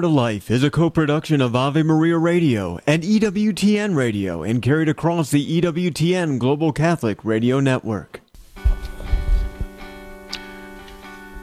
[0.00, 5.30] To Life is a co-production of Ave Maria Radio and EWTN Radio and carried across
[5.30, 8.20] the EWTN Global Catholic Radio Network.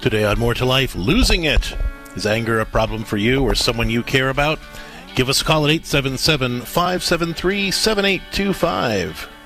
[0.02, 1.76] Today on More to Life, losing it.
[2.16, 4.60] Is anger a problem for you or someone you care about?
[5.14, 9.37] Give us a call at 877 573 7825.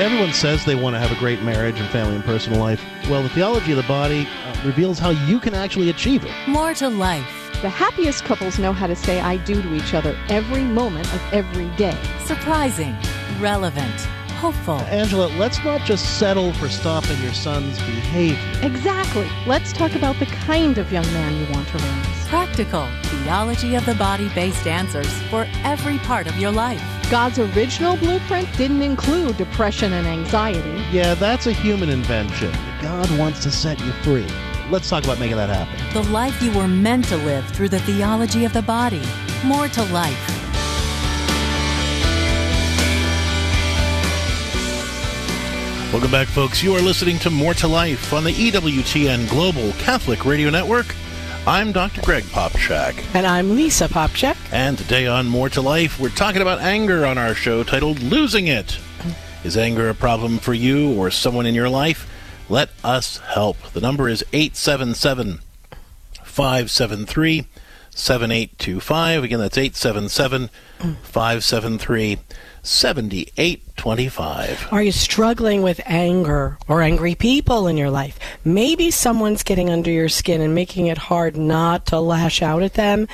[0.00, 2.82] Everyone says they want to have a great marriage and family and personal life.
[3.10, 6.32] Well, the theology of the body uh, reveals how you can actually achieve it.
[6.48, 7.50] More to life.
[7.60, 11.20] The happiest couples know how to say I do to each other every moment of
[11.34, 11.98] every day.
[12.24, 12.96] Surprising,
[13.40, 14.00] relevant,
[14.40, 14.80] hopeful.
[14.88, 18.38] Angela, let's not just settle for stopping your son's behavior.
[18.62, 19.28] Exactly.
[19.46, 22.19] Let's talk about the kind of young man you want to raise.
[22.30, 26.80] Practical, theology of the body based answers for every part of your life.
[27.10, 30.80] God's original blueprint didn't include depression and anxiety.
[30.92, 32.52] Yeah, that's a human invention.
[32.80, 34.28] God wants to set you free.
[34.70, 35.92] Let's talk about making that happen.
[35.92, 39.02] The life you were meant to live through the theology of the body.
[39.44, 40.16] More to life.
[45.92, 46.62] Welcome back, folks.
[46.62, 50.94] You are listening to More to Life on the EWTN Global Catholic Radio Network.
[51.50, 52.02] I'm Dr.
[52.02, 53.04] Greg Popcak.
[53.12, 54.36] And I'm Lisa Popcak.
[54.52, 58.46] And today on More to Life, we're talking about anger on our show titled Losing
[58.46, 58.78] It.
[59.42, 62.08] Is anger a problem for you or someone in your life?
[62.48, 63.56] Let us help.
[63.72, 65.40] The number is 877
[66.22, 67.46] 573
[67.90, 69.24] 7825.
[69.24, 70.50] Again, that's 877
[71.02, 72.18] 573
[72.62, 74.68] 7825.
[74.70, 78.18] Are you struggling with anger or angry people in your life?
[78.44, 82.74] Maybe someone's getting under your skin and making it hard not to lash out at
[82.74, 83.08] them.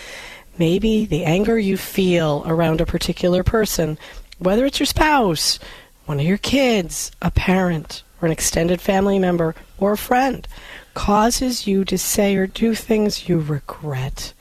[0.58, 3.98] Maybe the anger you feel around a particular person,
[4.38, 5.58] whether it's your spouse,
[6.06, 10.48] one of your kids, a parent, or an extended family member, or a friend,
[10.94, 14.32] causes you to say or do things you regret.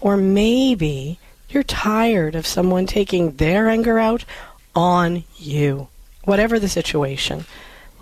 [0.00, 1.20] Or maybe
[1.52, 4.24] you're tired of someone taking their anger out
[4.74, 5.88] on you.
[6.24, 7.44] Whatever the situation,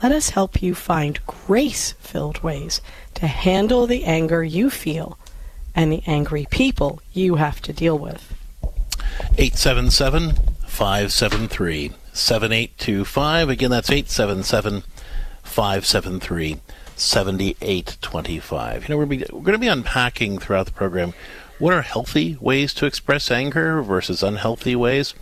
[0.02, 2.80] let us help you find grace filled ways
[3.14, 5.18] to handle the anger you feel
[5.74, 8.34] and the angry people you have to deal with.
[9.38, 10.32] 877
[10.66, 13.48] 573 7825.
[13.48, 14.82] Again, that's 877
[15.42, 16.60] 573
[16.96, 18.82] 7825.
[18.82, 21.14] You know, we're, we're going to be unpacking throughout the program
[21.60, 25.14] what are healthy ways to express anger versus unhealthy ways.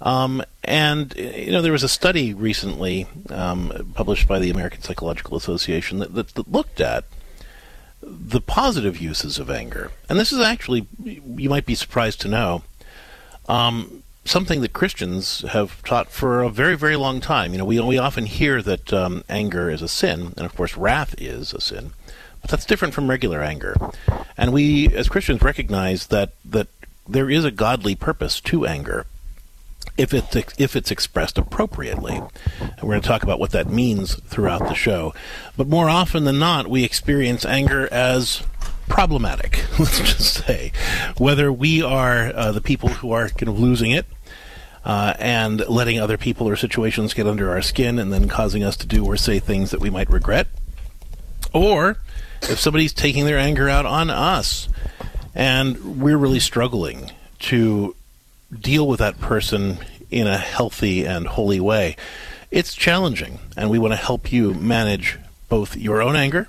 [0.00, 5.36] Um, and, you know, there was a study recently um, published by the American Psychological
[5.36, 7.04] Association that, that, that looked at
[8.02, 9.92] the positive uses of anger.
[10.08, 12.62] And this is actually, you might be surprised to know,
[13.48, 17.52] um, something that Christians have taught for a very, very long time.
[17.52, 20.76] You know, we, we often hear that um, anger is a sin, and of course,
[20.76, 21.92] wrath is a sin.
[22.44, 23.74] But that's different from regular anger.
[24.36, 26.68] And we, as Christians, recognize that, that
[27.08, 29.06] there is a godly purpose to anger
[29.96, 32.16] if it's, if it's expressed appropriately.
[32.60, 35.14] And we're going to talk about what that means throughout the show.
[35.56, 38.42] But more often than not, we experience anger as
[38.88, 40.70] problematic, let's just say.
[41.16, 44.04] Whether we are uh, the people who are kind of losing it,
[44.84, 48.76] uh, and letting other people or situations get under our skin and then causing us
[48.76, 50.46] to do or say things that we might regret,
[51.54, 51.96] or
[52.50, 54.68] if somebody's taking their anger out on us
[55.34, 57.10] and we're really struggling
[57.40, 57.94] to
[58.52, 59.78] deal with that person
[60.10, 61.96] in a healthy and holy way,
[62.50, 63.38] it's challenging.
[63.56, 65.18] And we want to help you manage
[65.48, 66.46] both your own anger,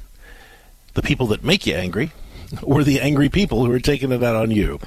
[0.93, 2.11] the people that make you angry,
[2.63, 4.79] or the angry people who are taking it out on you.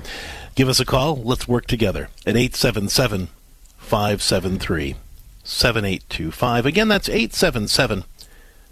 [0.54, 1.16] Give us a call.
[1.16, 3.28] Let's work together at 877
[3.78, 4.96] 573
[5.44, 6.66] 7825.
[6.66, 8.04] Again, that's 877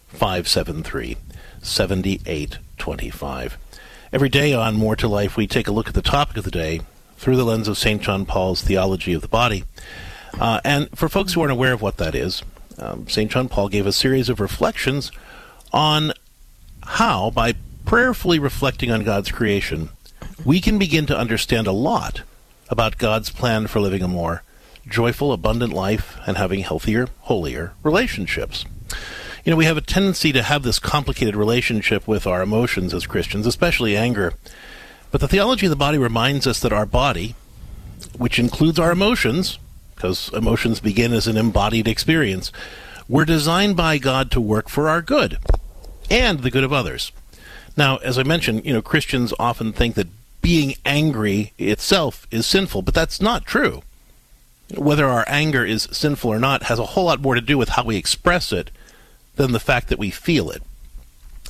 [0.09, 1.17] 573
[1.67, 3.59] 7825.
[4.13, 6.51] Every day on More to Life, we take a look at the topic of the
[6.51, 6.81] day
[7.17, 8.01] through the lens of St.
[8.01, 9.65] John Paul's theology of the body.
[10.39, 12.43] Uh, and for folks who aren't aware of what that is,
[12.79, 13.31] um, St.
[13.31, 15.11] John Paul gave a series of reflections
[15.73, 16.13] on
[16.85, 17.55] how, by
[17.85, 19.91] prayerfully reflecting on God's creation,
[20.45, 22.23] we can begin to understand a lot
[22.69, 24.43] about God's plan for living a more
[24.89, 28.65] joyful, abundant life and having healthier, holier relationships
[29.47, 33.07] you know, we have a tendency to have this complicated relationship with our emotions as
[33.07, 34.35] Christians, especially anger.
[35.13, 37.37] But the theology of the body reminds us that our body,
[38.19, 39.61] which includes our emotions,
[39.95, 42.51] because emotions begin as an embodied experience,
[43.09, 45.39] were designed by God to work for our good
[46.11, 47.13] and the good of others.
[47.77, 50.09] Now, as I mentioned, you know, Christians often think that
[50.43, 53.83] being angry itself is sinful, but that's not true.
[54.75, 57.69] Whether our anger is sinful or not has a whole lot more to do with
[57.69, 58.73] how we express it
[59.37, 60.63] than the fact that we feel it.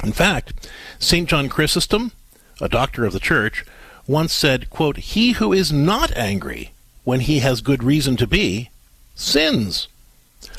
[0.04, 0.68] In fact,
[0.98, 1.28] St.
[1.28, 2.12] John Chrysostom
[2.60, 3.64] a doctor of the church,
[4.06, 6.72] once said, quote, He who is not angry
[7.04, 8.70] when he has good reason to be,
[9.14, 9.88] sins.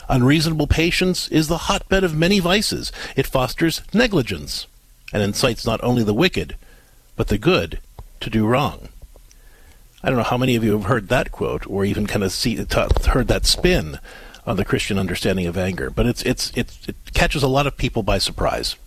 [0.10, 2.92] Unreasonable patience is the hotbed of many vices.
[3.16, 4.68] It fosters negligence
[5.12, 6.56] and incites not only the wicked,
[7.16, 7.80] but the good
[8.20, 8.90] to do wrong.
[10.04, 12.32] I don't know how many of you have heard that quote or even kind of
[12.32, 14.00] see, t- heard that spin
[14.48, 17.76] on the Christian understanding of anger, but it's, it's, it's, it catches a lot of
[17.76, 18.78] people by surprise.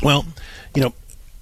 [0.00, 0.24] Well,
[0.74, 0.94] you know,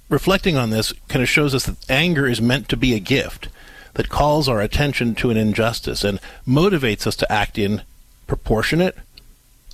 [0.09, 3.49] reflecting on this kind of shows us that anger is meant to be a gift
[3.93, 7.83] that calls our attention to an injustice and motivates us to act in
[8.25, 8.97] proportionate,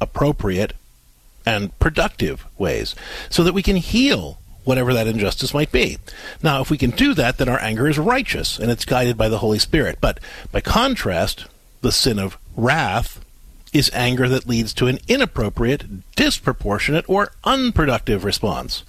[0.01, 0.73] appropriate,
[1.45, 2.93] and productive ways
[3.29, 5.97] so that we can heal whatever that injustice might be.
[6.43, 9.29] Now, if we can do that, then our anger is righteous and it's guided by
[9.29, 9.99] the Holy Spirit.
[10.01, 10.19] But
[10.51, 11.45] by contrast,
[11.81, 13.23] the sin of wrath
[13.73, 18.83] is anger that leads to an inappropriate, disproportionate, or unproductive response.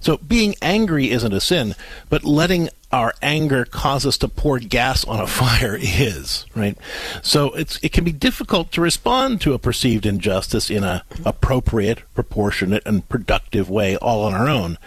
[0.00, 1.74] So being angry isn't a sin,
[2.10, 6.76] but letting our anger cause us to pour gas on a fire is, right?
[7.22, 12.82] So it can be difficult to respond to a perceived injustice in an appropriate, proportionate,
[12.84, 14.78] and productive way all on our own.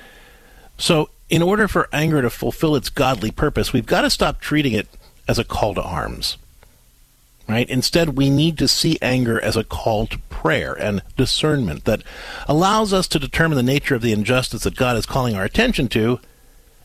[0.77, 4.73] So in order for anger to fulfill its godly purpose, we've got to stop treating
[4.73, 4.87] it
[5.27, 6.37] as a call to arms
[7.47, 7.69] right?
[7.69, 12.03] Instead, we need to see anger as a call to prayer and discernment that
[12.47, 15.88] allows us to determine the nature of the injustice that God is calling our attention
[15.89, 16.19] to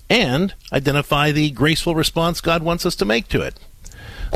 [0.08, 3.58] and identify the graceful response God wants us to make to it.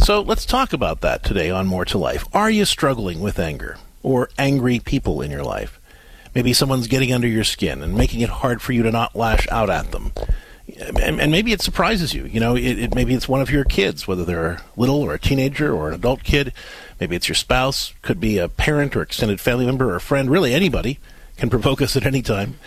[0.02, 2.26] So let's talk about that today on More to Life.
[2.32, 5.80] Are you struggling with anger or angry people in your life?
[6.34, 9.48] Maybe someone's getting under your skin and making it hard for you to not lash
[9.48, 10.12] out at them
[10.74, 12.24] and, and, maybe it surprises you.
[12.24, 15.18] You know, it, it, maybe it's one of your kids, whether they're little or a
[15.18, 16.52] teenager or an adult kid.
[17.00, 20.30] Maybe it's your spouse, could be a parent or extended family member or a friend.
[20.30, 20.98] Really, anybody
[21.36, 22.58] can provoke us at any time,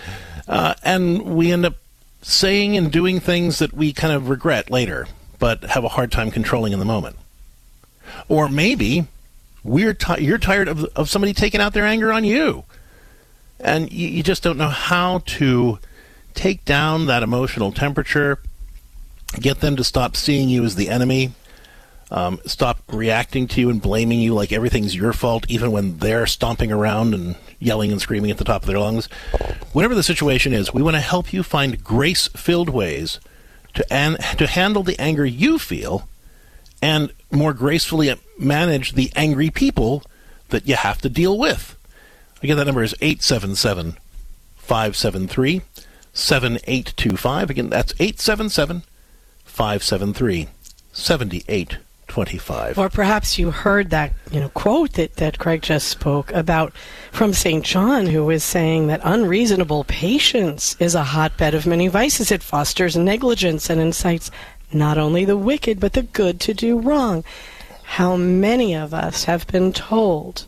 [0.48, 1.76] uh, and we end up
[2.22, 5.08] saying and doing things that we kind of regret later,
[5.38, 7.18] but have a hard time controlling in the moment.
[8.28, 9.08] Or maybe
[9.64, 12.64] we're you're tired of of somebody taking out their anger on you,
[13.60, 15.80] and you, you just don't know how to
[16.40, 18.40] take down that emotional temperature,
[19.42, 21.34] get them to stop seeing you as the enemy,
[22.12, 26.26] um, stop reacting to you and blaming you like everything's your fault, even when they're
[26.26, 29.08] stomping around and yelling and screaming at the top of their lungs.
[29.74, 33.20] Whatever the situation is, we want to help you find grace filled ways
[33.74, 36.08] to, an- to handle the anger you feel
[36.82, 40.04] and more gracefully manage the angry people
[40.50, 41.78] that you have to deal with.
[42.42, 43.98] Again, that number is 877
[44.56, 45.64] 573
[46.20, 47.50] 7825.
[47.50, 48.84] Again, that's 877
[49.46, 50.48] 573
[50.92, 52.78] 7825.
[52.78, 56.74] Or perhaps you heard that you know quote that, that Greg just spoke about
[57.12, 57.64] from St.
[57.64, 62.32] John, who is saying that unreasonable patience is a hotbed of many vices.
[62.32, 64.30] It fosters negligence and incites
[64.72, 67.24] not only the wicked, but the good to do wrong.
[67.84, 70.46] How many of us have been told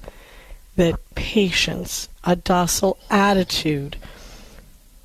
[0.75, 3.97] that patience, a docile attitude,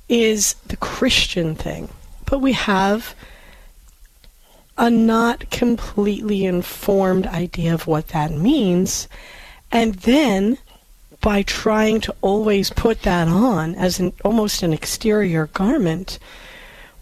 [0.09, 1.89] is the Christian thing.
[2.25, 3.15] But we have
[4.77, 9.07] a not completely informed idea of what that means.
[9.71, 10.57] And then
[11.21, 16.19] by trying to always put that on as an almost an exterior garment,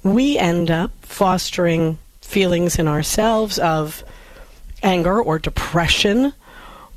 [0.04, 4.04] we end up fostering feelings in ourselves of
[4.82, 6.34] anger or depression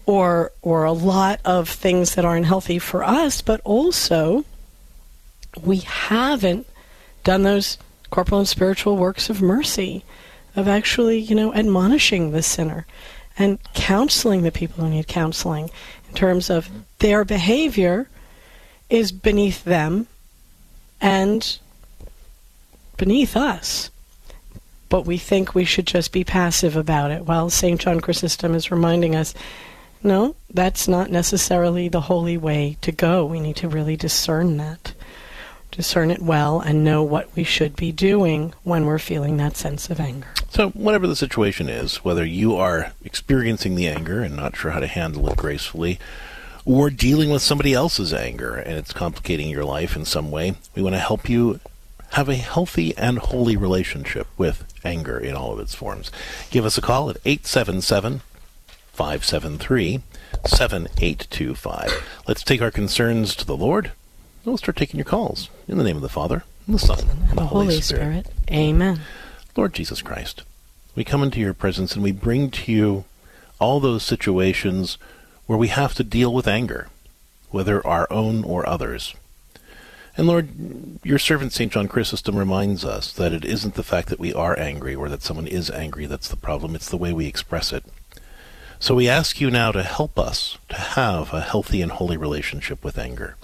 [0.07, 4.45] or or a lot of things that aren't healthy for us, but also
[5.59, 6.67] we haven't
[7.25, 7.79] done those
[8.11, 10.05] corporal and spiritual works of mercy,
[10.57, 12.87] of actually, you know, admonishing the sinner
[13.39, 15.71] and counseling the people who need counseling
[16.09, 18.09] in terms of their behavior
[18.91, 20.07] is beneath them
[21.01, 21.59] and
[22.97, 23.91] beneath us.
[24.89, 27.27] But we think we should just be passive about it.
[27.27, 27.79] While St.
[27.79, 29.35] John Chrysostom is reminding us,
[30.03, 33.27] no, that's not necessarily the holy way to go.
[33.27, 34.95] We need to really discern that
[35.71, 39.91] discern it well, and know what we should be doing when we're feeling that sense
[39.91, 40.29] of anger.
[40.51, 44.81] So, whatever the situation is, whether you are experiencing the anger and not sure how
[44.81, 45.99] to handle it gracefully,
[46.65, 50.83] or dealing with somebody else's anger and it's complicating your life in some way, we
[50.83, 51.61] want to help you
[52.13, 56.11] have a healthy and holy relationship with anger in all of its forms.
[56.51, 58.23] Give us a call at 877
[58.93, 60.03] 573
[60.47, 62.23] 7825.
[62.27, 63.93] Let's take our concerns to the Lord
[64.49, 65.51] we'll start taking your calls.
[65.69, 68.27] In the name of the Father, and the Son, and, and the Holy, Holy Spirit.
[68.27, 68.51] Spirit.
[68.51, 69.01] Amen.
[69.55, 70.43] Lord Jesus Christ,
[70.95, 73.05] we come into your presence and we bring to you
[73.61, 74.97] all those situations
[75.47, 76.89] where we have to deal with anger,
[77.51, 79.15] whether our own or others.
[80.17, 80.49] And Lord,
[81.05, 81.71] your servant St.
[81.71, 85.23] John Chrysostom reminds us that it isn't the fact that we are angry or that
[85.23, 87.85] someone is angry that's the problem, it's the way we express it.
[88.81, 92.83] So we ask you now to help us to have a healthy and holy relationship
[92.83, 93.37] with anger.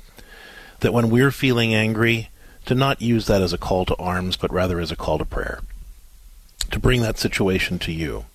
[0.85, 2.29] That when we're feeling angry,
[2.67, 5.25] to not use that as a call to arms, but rather as a call to
[5.25, 5.61] prayer.
[6.73, 8.27] To bring that situation to you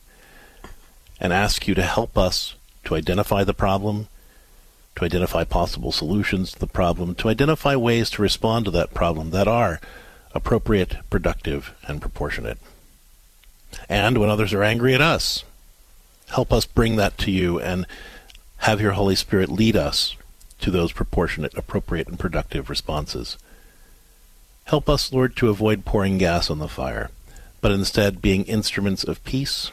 [1.20, 4.08] and ask you to help us to identify the problem,
[4.96, 9.30] to identify possible solutions to the problem, to identify ways to respond to that problem
[9.30, 9.80] that are
[10.34, 12.58] appropriate, productive, and proportionate.
[13.88, 15.44] And when others are angry at us,
[16.30, 17.86] help us bring that to you and
[18.58, 20.16] have your Holy Spirit lead us
[20.62, 23.38] to those proportionate, appropriate, and productive responses.
[24.66, 27.10] Help us, Lord, to avoid pouring gas on the fire,
[27.62, 29.72] but instead being instruments of peace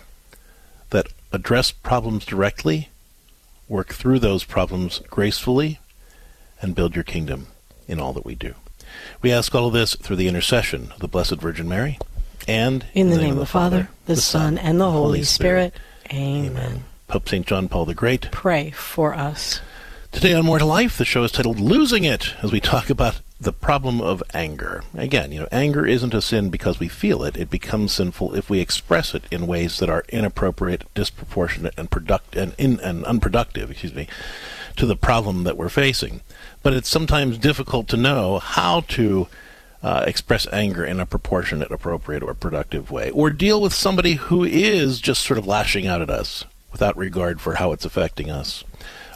[0.91, 2.89] that address problems directly
[3.69, 5.79] work through those problems gracefully,
[6.63, 7.49] and build your kingdom
[7.89, 8.55] in all that we do.
[9.21, 11.99] We ask all of this through the intercession of the Blessed Virgin Mary
[12.49, 15.23] and in, in the, name, name of the Father, the, the Son, and the Holy
[15.23, 15.75] Spirit.
[15.75, 16.19] Spirit.
[16.23, 16.53] Amen.
[16.53, 16.85] Amen.
[17.09, 17.47] Pope St.
[17.47, 19.61] John Paul the Great, pray for us.
[20.13, 23.21] Today on More to Life, the show is titled Losing It, as we talk about
[23.39, 24.83] the problem of anger.
[24.95, 27.37] Again, you know, anger isn't a sin because we feel it.
[27.37, 32.35] It becomes sinful if we express it in ways that are inappropriate, disproportionate, and product
[32.35, 34.09] and, in, and unproductive, excuse me,
[34.77, 36.23] to the problem that we're facing.
[36.63, 39.29] But it's sometimes difficult to know how to
[39.83, 44.45] uh, express anger in a proportionate, appropriate, or productive way, or deal with somebody who
[44.45, 48.65] is just sort of lashing out at us without regard for how it's affecting us,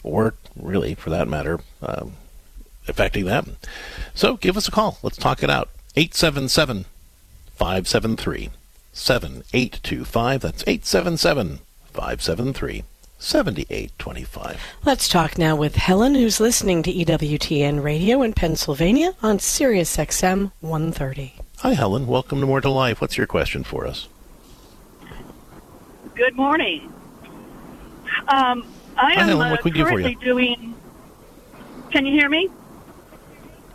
[0.03, 2.15] or really, for that matter, um,
[2.89, 3.57] affecting them.
[4.15, 4.99] So give us a call.
[5.03, 5.69] Let's talk it out.
[5.97, 6.85] 877
[7.55, 8.51] 573
[8.93, 10.41] 7825.
[10.41, 11.59] That's 877
[11.93, 12.85] 573
[13.19, 14.61] 7825.
[14.85, 20.53] Let's talk now with Helen, who's listening to EWTN Radio in Pennsylvania on Sirius XM
[20.61, 21.35] 130.
[21.59, 22.07] Hi, Helen.
[22.07, 23.01] Welcome to More to Life.
[23.01, 24.09] What's your question for us?
[26.15, 26.93] Good morning.
[28.29, 28.67] Um,
[29.01, 29.51] I Hi, am Helen.
[29.51, 30.15] What can we do for you?
[30.17, 30.75] doing.
[31.91, 32.51] Can you hear me?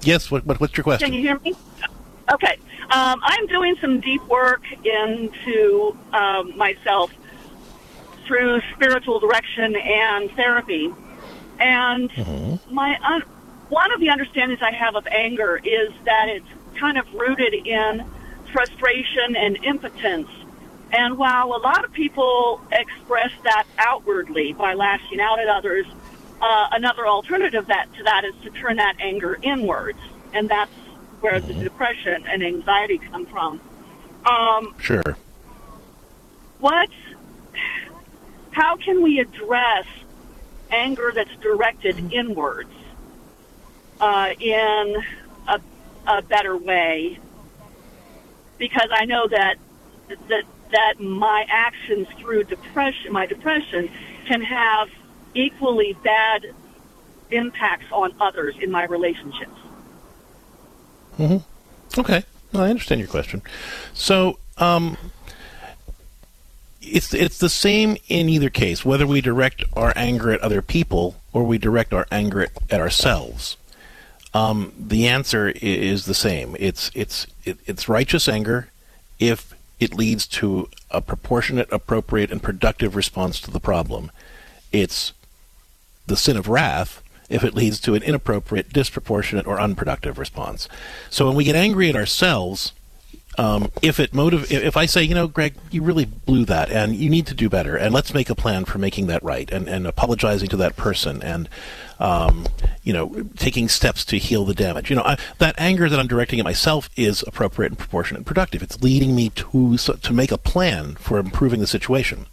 [0.02, 1.08] Yes, what, what, what's your question?
[1.08, 1.56] Can you hear me?
[2.32, 2.58] Okay.
[2.92, 7.12] Um, I'm doing some deep work into um, myself
[8.28, 10.94] through spiritual direction and therapy.
[11.60, 12.74] And mm-hmm.
[12.74, 13.24] my un-
[13.70, 18.06] one of the understandings I have of anger is that it's kind of rooted in
[18.54, 20.30] frustration and impotence.
[20.96, 25.86] And while a lot of people express that outwardly by lashing out at others,
[26.42, 30.00] uh, another alternative that to that is to turn that anger inwards,
[30.34, 30.72] and that's
[31.20, 33.60] where the depression and anxiety come from.
[34.26, 35.18] Um, sure.
[36.60, 36.90] What?
[38.52, 39.86] How can we address
[40.72, 42.72] anger that's directed inwards
[44.00, 44.96] uh, in
[45.46, 45.60] a,
[46.08, 47.20] a better way?
[48.58, 49.58] Because I know that
[50.30, 53.90] that that my actions through depression, my depression,
[54.26, 54.90] can have
[55.34, 56.46] equally bad
[57.32, 59.58] impacts on others in my relationships.
[61.18, 62.00] Mm-hmm.
[62.00, 63.42] Okay, well, I understand your question.
[63.94, 64.98] So, um,
[66.82, 71.16] it's it's the same in either case, whether we direct our anger at other people
[71.34, 73.58] or we direct our anger at, at ourselves.
[74.34, 76.56] Um, the answer is the same.
[76.60, 78.70] It's it's it, it's righteous anger
[79.20, 84.12] if it leads to a proportionate, appropriate, and productive response to the problem.
[84.72, 85.14] It's
[86.08, 90.70] the sin of wrath if it leads to an inappropriate, disproportionate, or unproductive response.
[91.10, 92.72] So when we get angry at ourselves,
[93.38, 96.96] um, if it motive, if I say, you know, Greg, you really blew that, and
[96.96, 99.68] you need to do better, and let's make a plan for making that right, and,
[99.68, 101.50] and apologizing to that person, and
[102.00, 102.46] um,
[102.84, 104.90] you know, taking steps to heal the damage.
[104.90, 108.26] You know, I, that anger that I'm directing at myself is appropriate and proportionate and
[108.26, 108.62] productive.
[108.62, 112.28] It's leading me to to make a plan for improving the situation.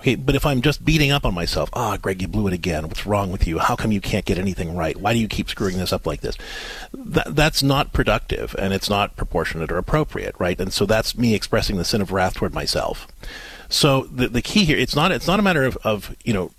[0.00, 2.52] Okay, but if I'm just beating up on myself, ah, oh, Greg, you blew it
[2.52, 2.86] again.
[2.86, 3.58] What's wrong with you?
[3.58, 4.96] How come you can't get anything right?
[4.96, 6.36] Why do you keep screwing this up like this?
[6.92, 10.60] That, that's not productive and it's not proportionate or appropriate, right?
[10.60, 13.08] And so that's me expressing the sin of wrath toward myself.
[13.68, 16.52] So the the key here, it's not it's not a matter of, of you know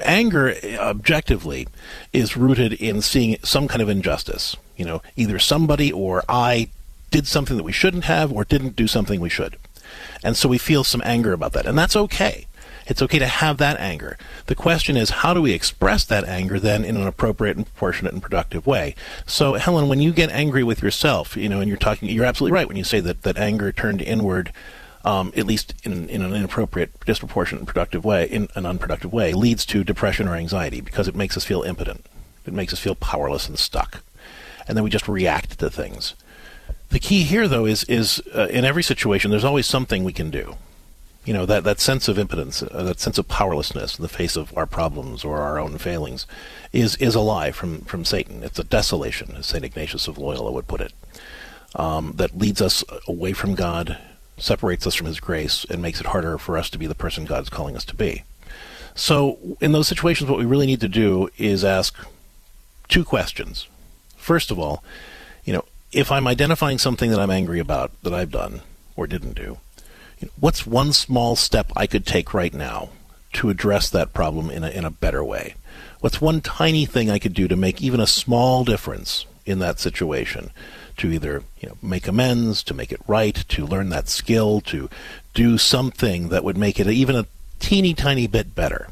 [0.00, 1.68] anger objectively
[2.12, 4.56] is rooted in seeing some kind of injustice.
[4.76, 6.68] You know, either somebody or I
[7.10, 9.56] did something that we shouldn't have or didn't do something we should.
[10.22, 11.66] And so we feel some anger about that.
[11.66, 12.46] And that's okay.
[12.86, 14.18] It's okay to have that anger.
[14.46, 18.12] The question is, how do we express that anger then in an appropriate and proportionate
[18.12, 18.96] and productive way?
[19.26, 22.54] So, Helen, when you get angry with yourself, you know, and you're talking, you're absolutely
[22.54, 24.52] right when you say that, that anger turned inward,
[25.04, 29.64] um, at least in, in an inappropriate, disproportionate, productive way, in an unproductive way, leads
[29.66, 32.04] to depression or anxiety because it makes us feel impotent.
[32.46, 34.02] It makes us feel powerless and stuck.
[34.70, 36.14] and then we just react to things.
[36.90, 40.30] The key here, though, is is uh, in every situation, there's always something we can
[40.30, 40.56] do.
[41.24, 44.36] You know that that sense of impotence, uh, that sense of powerlessness in the face
[44.36, 46.26] of our problems or our own failings,
[46.72, 48.42] is is a lie from from Satan.
[48.42, 50.92] It's a desolation, as Saint Ignatius of Loyola would put it,
[51.74, 53.98] um, that leads us away from God,
[54.40, 57.24] separates us from His grace, and makes it harder for us to be the person
[57.24, 58.24] God's calling us to be.
[58.94, 61.94] So, in those situations, what we really need to do is ask
[62.88, 63.68] two questions.
[64.16, 64.82] First of all,
[65.44, 68.60] you know, if I'm identifying something that I'm angry about that I've done
[68.96, 69.58] or didn't do,
[70.18, 72.90] you know, what's one small step I could take right now
[73.34, 75.54] to address that problem in a, in a better way?
[76.00, 79.78] What's one tiny thing I could do to make even a small difference in that
[79.78, 80.50] situation?
[81.00, 84.88] To either you know, make amends, to make it right, to learn that skill, to
[85.34, 87.26] do something that would make it even a
[87.58, 88.88] teeny tiny bit better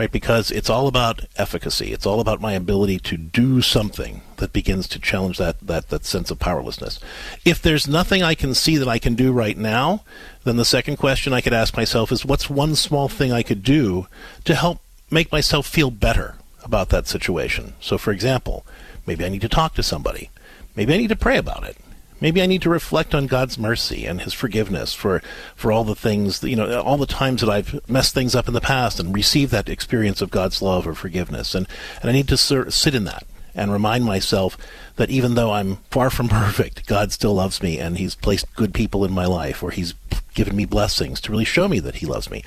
[0.00, 0.10] right?
[0.10, 1.92] Because it's all about efficacy.
[1.92, 6.06] It's all about my ability to do something that begins to challenge that, that, that
[6.06, 7.00] sense of powerlessness.
[7.44, 10.02] If there's nothing I can see that I can do right now,
[10.44, 13.62] then the second question I could ask myself is what's one small thing I could
[13.62, 14.06] do
[14.44, 17.74] to help make myself feel better about that situation?
[17.80, 18.64] So, for example,
[19.04, 20.30] maybe I need to talk to somebody.
[20.76, 21.76] Maybe I need to pray about it.
[22.20, 25.22] Maybe I need to reflect on God's mercy and His forgiveness for,
[25.56, 28.54] for all the things, you know, all the times that I've messed things up in
[28.54, 31.54] the past and received that experience of God's love or forgiveness.
[31.54, 31.66] And,
[32.02, 34.56] and I need to sit in that and remind myself
[34.96, 38.74] that even though I'm far from perfect, God still loves me and He's placed good
[38.74, 39.94] people in my life or He's
[40.34, 42.44] given me blessings to really show me that He loves me.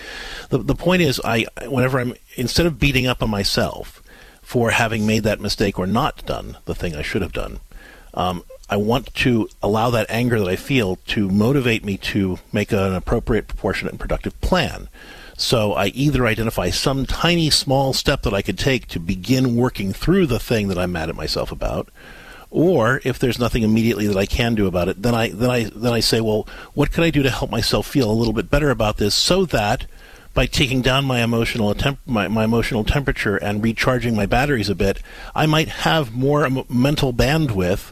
[0.50, 4.03] The, the point is, I, whenever I'm, instead of beating up on myself
[4.42, 7.60] for having made that mistake or not done the thing I should have done,
[8.13, 12.72] um, I want to allow that anger that I feel to motivate me to make
[12.72, 14.89] an appropriate, proportionate, and productive plan.
[15.36, 19.91] So I either identify some tiny small step that I could take to begin working
[19.91, 21.89] through the thing that I'm mad at myself about,
[22.50, 25.63] or if there's nothing immediately that I can do about it, then I then I
[25.75, 28.51] then I say, well, what could I do to help myself feel a little bit
[28.51, 29.88] better about this, so that
[30.36, 34.75] by taking down my emotional temp- my, my emotional temperature and recharging my batteries a
[34.75, 35.00] bit,
[35.33, 37.92] I might have more mental bandwidth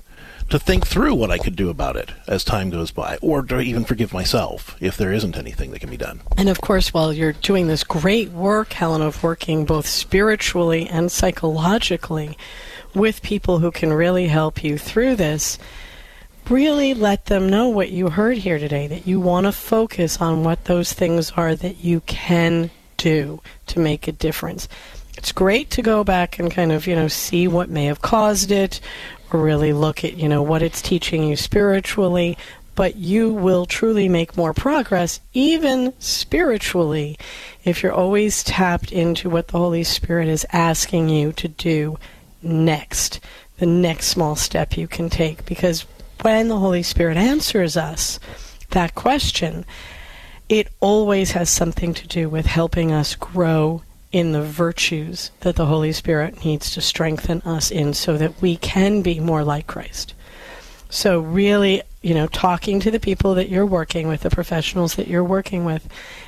[0.52, 3.60] to think through what I could do about it as time goes by, or to
[3.62, 6.22] even forgive myself if there isn't anything that can be done.
[6.38, 11.12] And of course, while you're doing this great work, Helen, of working both spiritually and
[11.12, 12.38] psychologically
[12.94, 15.58] with people who can really help you through this,
[16.50, 20.44] really let them know what you heard here today, that you want to focus on
[20.44, 24.68] what those things are that you can do to make a difference.
[25.18, 28.52] It's great to go back and kind of, you know, see what may have caused
[28.52, 28.82] it
[29.40, 32.38] really look at, you know, what it's teaching you spiritually,
[32.76, 37.18] but you will truly make more progress, even spiritually,
[37.64, 41.98] if you're always tapped into what the Holy Spirit is asking you to do
[42.42, 43.20] next,
[43.58, 45.46] the next small step you can take.
[45.46, 45.86] Because
[46.22, 48.20] when the Holy Spirit answers us
[48.70, 49.66] that question,
[50.48, 55.66] it always has something to do with helping us grow in the virtues that the
[55.66, 60.14] Holy Spirit needs to strengthen us in so that we can be more like Christ.
[60.90, 65.08] So, really, you know, talking to the people that you're working with, the professionals that
[65.08, 65.88] you're working with,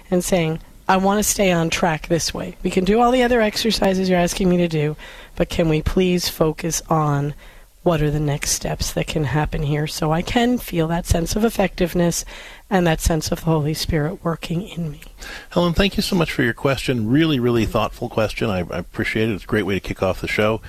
[0.09, 2.55] and saying, I want to stay on track this way.
[2.63, 4.95] We can do all the other exercises you're asking me to do,
[5.35, 7.33] but can we please focus on
[7.83, 11.35] what are the next steps that can happen here so I can feel that sense
[11.35, 12.23] of effectiveness
[12.69, 15.01] and that sense of the Holy Spirit working in me.
[15.51, 17.09] Helen, thank you so much for your question.
[17.09, 18.49] Really, really thoughtful question.
[18.49, 19.33] I, I appreciate it.
[19.33, 20.61] It's a great way to kick off the show.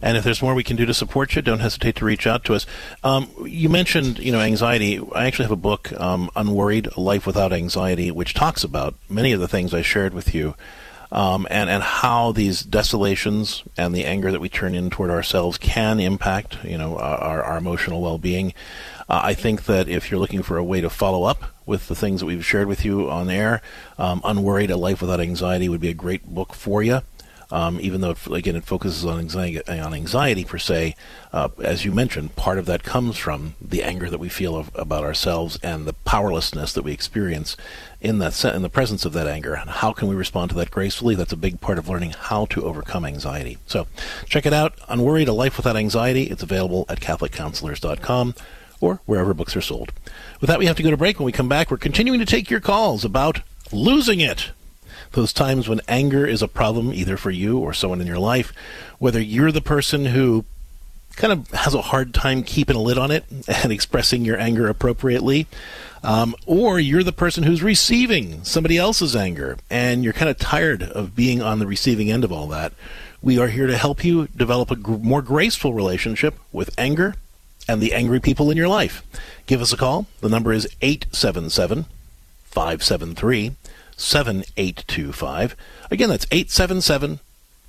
[0.00, 2.44] And if there's more we can do to support you, don't hesitate to reach out
[2.44, 2.66] to us.
[3.04, 5.00] Um, you mentioned, you know, anxiety.
[5.14, 9.40] I actually have a book, um, Unworried: Life Without Anxiety, which talks about many of
[9.40, 10.54] the things I shared with you
[11.12, 15.58] um, and and how these desolations and the anger that we turn in toward ourselves
[15.58, 18.54] can impact you know our, our emotional well-being.
[19.08, 21.96] Uh, I think that if you're looking for a way to follow up with the
[21.96, 23.60] things that we've shared with you on air,
[23.98, 27.02] um, "Unworried: A Life Without Anxiety" would be a great book for you.
[27.52, 30.94] Um, even though it, again it focuses on anxiety, on anxiety per se,
[31.32, 34.70] uh, as you mentioned, part of that comes from the anger that we feel of,
[34.74, 37.56] about ourselves and the powerlessness that we experience
[38.00, 39.56] in that in the presence of that anger.
[39.56, 41.14] How can we respond to that gracefully?
[41.14, 43.58] That's a big part of learning how to overcome anxiety.
[43.66, 43.86] So,
[44.26, 44.74] check it out.
[44.88, 46.24] Unworried: A Life Without Anxiety.
[46.24, 48.34] It's available at CatholicCounselors.com
[48.80, 49.92] or wherever books are sold.
[50.40, 51.18] With that, we have to go to break.
[51.18, 53.40] When we come back, we're continuing to take your calls about
[53.72, 54.50] losing it
[55.12, 58.52] those times when anger is a problem, either for you or someone in your life,
[58.98, 60.44] whether you're the person who
[61.16, 64.68] kind of has a hard time keeping a lid on it and expressing your anger
[64.68, 65.46] appropriately,
[66.02, 70.82] um, or you're the person who's receiving somebody else's anger and you're kind of tired
[70.82, 72.72] of being on the receiving end of all that.
[73.22, 77.16] We are here to help you develop a gr- more graceful relationship with anger
[77.68, 79.02] and the angry people in your life.
[79.46, 80.06] Give us a call.
[80.20, 81.84] The number is 877
[82.44, 83.56] 573
[84.00, 85.56] 7825.
[85.90, 87.20] Again, that's 877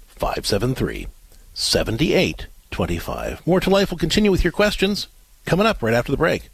[0.08, 1.08] 573
[1.54, 3.48] 7825.
[3.48, 5.08] More to Life will continue with your questions
[5.46, 6.50] coming up right after the break.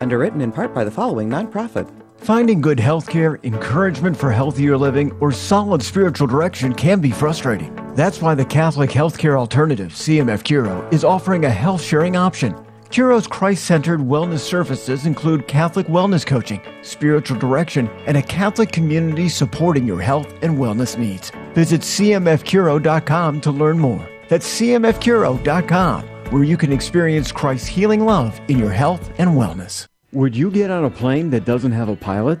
[0.00, 1.90] Underwritten in part by the following nonprofit.
[2.18, 7.74] Finding good healthcare, encouragement for healthier living, or solid spiritual direction can be frustrating.
[7.94, 12.54] That's why the Catholic Healthcare Alternative, CMF Curo, is offering a health sharing option.
[12.90, 19.28] Curo's Christ centered wellness services include Catholic wellness coaching, spiritual direction, and a Catholic community
[19.28, 21.30] supporting your health and wellness needs.
[21.54, 24.08] Visit CMFCuro.com to learn more.
[24.28, 29.86] That's CMFCuro.com, where you can experience Christ's healing love in your health and wellness.
[30.12, 32.40] Would you get on a plane that doesn't have a pilot?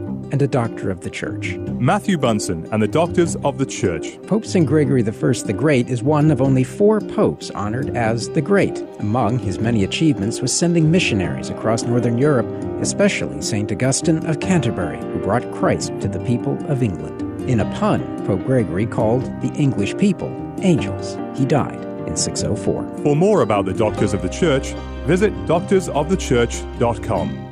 [0.31, 1.55] and a doctor of the church.
[1.79, 4.21] Matthew Bunson and the Doctors of the Church.
[4.23, 4.65] Pope St.
[4.65, 8.79] Gregory I the Great is one of only four popes honored as the Great.
[8.99, 12.47] Among his many achievements was sending missionaries across northern Europe,
[12.81, 13.71] especially St.
[13.71, 17.21] Augustine of Canterbury, who brought Christ to the people of England.
[17.49, 20.29] In a pun, Pope Gregory called the English people
[20.61, 21.17] angels.
[21.35, 23.03] He died in 604.
[23.03, 24.73] For more about the Doctors of the Church,
[25.05, 27.47] visit doctorsofthechurch.com.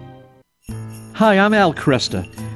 [1.14, 2.49] Hi, I'm Al Kresta.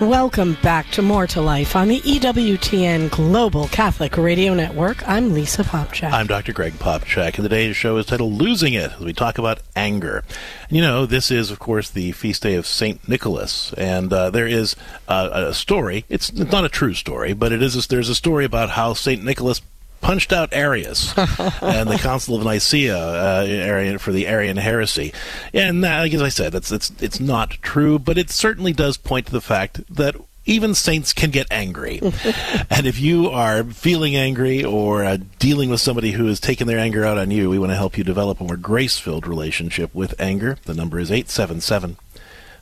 [0.00, 5.06] Welcome back to More to Life on the EWTN Global Catholic Radio Network.
[5.06, 6.10] I'm Lisa Popcak.
[6.10, 6.54] I'm Dr.
[6.54, 10.24] Greg Popcak, and today's show is titled Losing It, as we talk about anger.
[10.68, 13.06] And you know, this is, of course, the feast day of St.
[13.06, 14.74] Nicholas, and uh, there is
[15.06, 16.06] uh, a story.
[16.08, 17.76] It's not a true story, but it is.
[17.76, 19.22] A, there's a story about how St.
[19.22, 19.60] Nicholas
[20.00, 21.16] punched out Arius
[21.62, 25.12] and the Council of Nicaea uh, for the Arian heresy.
[25.52, 29.26] And uh, as I said, it's it's it's not true, but it certainly does point
[29.26, 32.00] to the fact that even saints can get angry.
[32.70, 36.78] and if you are feeling angry or uh, dealing with somebody who has taken their
[36.78, 39.94] anger out on you, we want to help you develop a more grace filled relationship
[39.94, 40.56] with anger.
[40.64, 41.96] The number is 877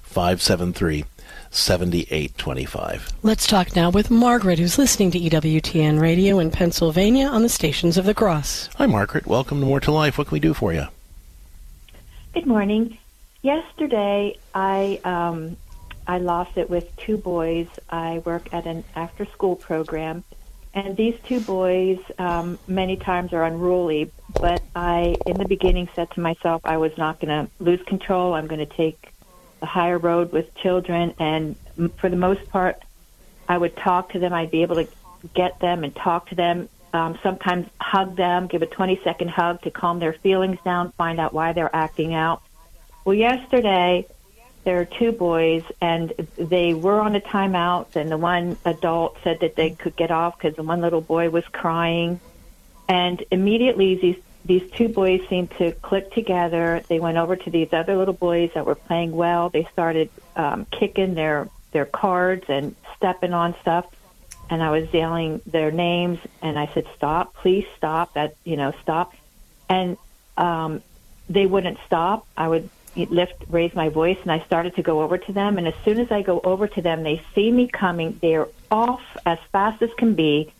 [0.03, 1.05] 573
[1.51, 3.13] 7825.
[3.23, 7.97] Let's talk now with Margaret, who's listening to EWTN Radio in Pennsylvania on the Stations
[7.97, 8.69] of the Cross.
[8.77, 9.27] Hi, Margaret.
[9.27, 10.19] Welcome to More to Life.
[10.19, 10.87] What can we do for you?
[12.35, 12.99] Good morning.
[13.43, 15.57] Yesterday, I um,
[16.07, 17.69] I lost it with two boys.
[17.91, 20.25] I work at an after-school program,
[20.75, 24.11] and these two boys um, many times are unruly.
[24.41, 28.35] But I, in the beginning, said to myself, I was not going to lose control.
[28.35, 29.13] I'm going to take
[29.61, 31.57] the higher road with children, and
[31.99, 32.83] for the most part,
[33.49, 34.33] I would talk to them.
[34.33, 34.89] I'd be able to
[35.35, 36.69] get them and talk to them.
[36.93, 41.21] Um, sometimes hug them, give a 20 second hug to calm their feelings down, find
[41.21, 42.43] out why they're acting out.
[43.05, 44.07] Well, yesterday
[44.65, 49.41] there are two boys, and they were on a timeout, and the one adult said
[49.41, 52.21] that they could get off because the one little boy was crying.
[52.89, 54.17] And immediately these
[54.49, 56.83] these two boys seemed to click together.
[56.89, 59.51] They went over to these other little boys that were playing well.
[59.51, 63.85] They started um, kicking their their cards and stepping on stuff.
[64.49, 67.35] And I was yelling their names, and I said, "Stop!
[67.35, 68.15] Please stop!
[68.15, 69.13] That you know, stop!"
[69.69, 69.99] And
[70.39, 70.83] um,
[71.29, 72.27] they wouldn't stop.
[72.35, 75.59] I would lift, raise my voice, and I started to go over to them.
[75.59, 78.19] And as soon as I go over to them, they see me coming.
[78.23, 80.51] They're off as fast as can be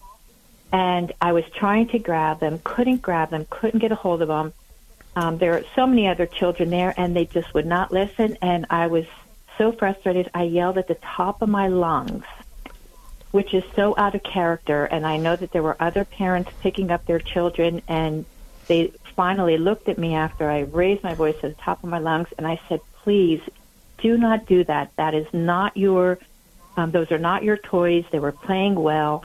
[0.73, 4.29] and I was trying to grab them, couldn't grab them, couldn't get a hold of
[4.29, 4.53] them.
[5.17, 8.37] Um, there are so many other children there, and they just would not listen.
[8.43, 9.07] And I was
[9.57, 12.25] so frustrated, I yelled at the top of my lungs,
[13.31, 14.85] which is so out of character.
[14.85, 18.27] And I know that there were other parents picking up their children, and
[18.67, 21.99] they finally looked at me after I raised my voice to the top of my
[21.99, 23.41] lungs, and I said, "Please,
[23.97, 24.95] do not do that.
[24.97, 26.19] That is not your.
[26.77, 28.05] Um, those are not your toys.
[28.13, 29.25] They were playing well."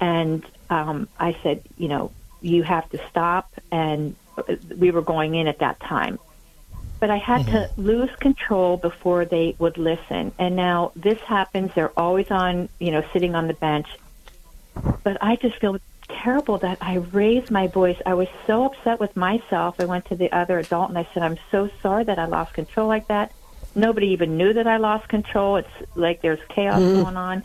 [0.00, 3.52] and um, I said, you know, you have to stop.
[3.72, 4.14] And
[4.76, 6.18] we were going in at that time.
[7.00, 7.52] But I had mm-hmm.
[7.52, 10.32] to lose control before they would listen.
[10.38, 11.72] And now this happens.
[11.74, 13.86] They're always on, you know, sitting on the bench.
[15.04, 15.78] But I just feel
[16.08, 17.96] terrible that I raised my voice.
[18.04, 19.76] I was so upset with myself.
[19.78, 22.54] I went to the other adult and I said, I'm so sorry that I lost
[22.54, 23.32] control like that.
[23.74, 25.56] Nobody even knew that I lost control.
[25.56, 27.02] It's like there's chaos mm-hmm.
[27.02, 27.44] going on.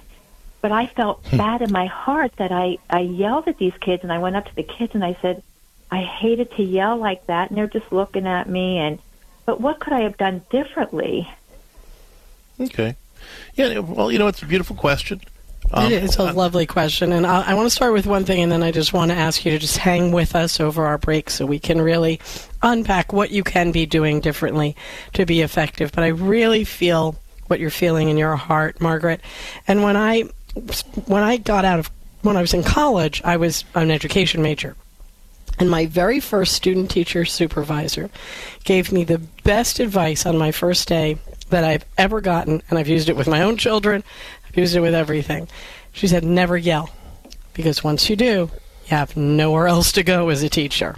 [0.64, 1.36] But I felt hmm.
[1.36, 4.46] bad in my heart that I, I yelled at these kids and I went up
[4.46, 5.44] to the kids and I said,
[5.92, 7.50] I hated to yell like that.
[7.50, 8.78] And they're just looking at me.
[8.78, 9.00] And,
[9.46, 11.30] but what could I have done differently?
[12.62, 12.96] Okay.
[13.56, 15.20] Yeah, well, you know, it's a beautiful question.
[15.72, 18.52] Um, it's a lovely question, and I, I want to start with one thing, and
[18.52, 21.30] then I just want to ask you to just hang with us over our break
[21.30, 22.20] so we can really
[22.62, 24.76] unpack what you can be doing differently
[25.14, 25.94] to be effective.
[25.94, 27.16] But I really feel
[27.48, 29.22] what you're feeling in your heart, Margaret.
[29.66, 30.26] And when I
[31.06, 34.76] when I got out of when I was in college, I was an education major.
[35.60, 38.10] And my very first student teacher supervisor
[38.64, 41.18] gave me the best advice on my first day
[41.50, 44.04] that I've ever gotten, and I've used it with my own children,
[44.48, 45.48] I've Used it with everything.
[45.92, 46.90] She said, never yell,
[47.54, 48.50] because once you do,
[48.86, 50.96] you have nowhere else to go as a teacher.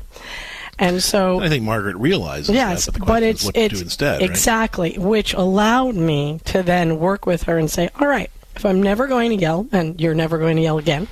[0.78, 4.22] And so I think Margaret realizes yes, that, but it's what it's to do instead,
[4.22, 5.00] exactly, right?
[5.00, 9.08] which allowed me to then work with her and say, all right, if I'm never
[9.08, 11.08] going to yell, and you're never going to yell again,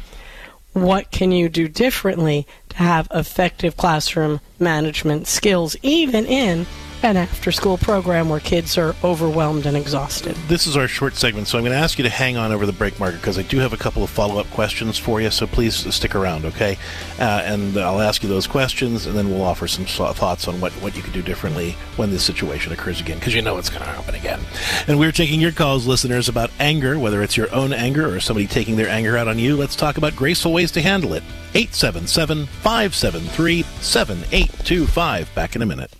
[0.73, 6.65] what can you do differently to have effective classroom management skills, even in
[7.03, 10.35] an after school program where kids are overwhelmed and exhausted.
[10.47, 12.65] This is our short segment, so I'm going to ask you to hang on over
[12.65, 15.29] the break, Margaret, because I do have a couple of follow up questions for you,
[15.29, 16.77] so please stick around, okay?
[17.19, 20.71] Uh, and I'll ask you those questions, and then we'll offer some thoughts on what,
[20.73, 23.83] what you could do differently when this situation occurs again, because you know it's going
[23.83, 24.39] to happen again.
[24.87, 28.47] And we're taking your calls, listeners, about anger, whether it's your own anger or somebody
[28.47, 29.57] taking their anger out on you.
[29.57, 31.23] Let's talk about graceful ways to handle it.
[31.53, 35.35] 877 573 7825.
[35.35, 35.91] Back in a minute.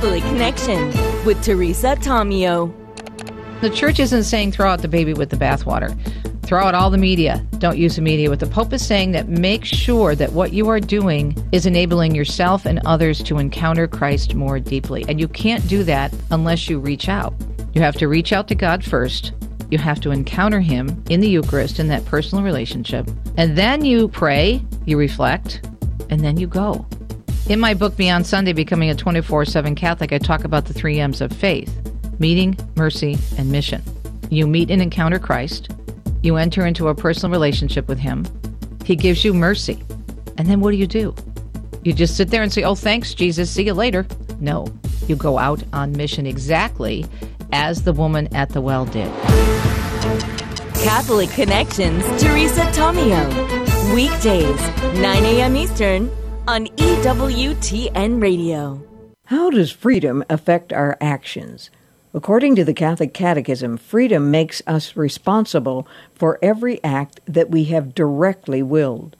[0.00, 0.86] Catholic Connection
[1.26, 2.72] with Teresa Tomeo.
[3.60, 5.94] The church isn't saying throw out the baby with the bathwater.
[6.42, 7.46] Throw out all the media.
[7.58, 8.30] Don't use the media.
[8.30, 12.14] What the Pope is saying that make sure that what you are doing is enabling
[12.14, 15.04] yourself and others to encounter Christ more deeply.
[15.06, 17.34] And you can't do that unless you reach out.
[17.74, 19.32] You have to reach out to God first.
[19.70, 23.06] You have to encounter Him in the Eucharist in that personal relationship.
[23.36, 25.68] And then you pray, you reflect,
[26.08, 26.86] and then you go.
[27.50, 31.00] In my book, Beyond Sunday Becoming a 24 7 Catholic, I talk about the three
[31.00, 31.76] M's of faith
[32.20, 33.82] meeting, mercy, and mission.
[34.30, 35.68] You meet and encounter Christ,
[36.22, 38.24] you enter into a personal relationship with Him,
[38.84, 39.82] He gives you mercy.
[40.38, 41.12] And then what do you do?
[41.82, 44.06] You just sit there and say, Oh, thanks, Jesus, see you later.
[44.38, 44.68] No,
[45.08, 47.04] you go out on mission exactly
[47.50, 49.12] as the woman at the well did.
[50.84, 53.26] Catholic Connections, Teresa Tomeo.
[53.92, 54.60] Weekdays,
[55.00, 55.56] 9 a.m.
[55.56, 56.08] Eastern
[56.50, 58.82] on EWTN Radio.
[59.26, 61.70] How does freedom affect our actions?
[62.12, 67.94] According to the Catholic Catechism, freedom makes us responsible for every act that we have
[67.94, 69.14] directly willed.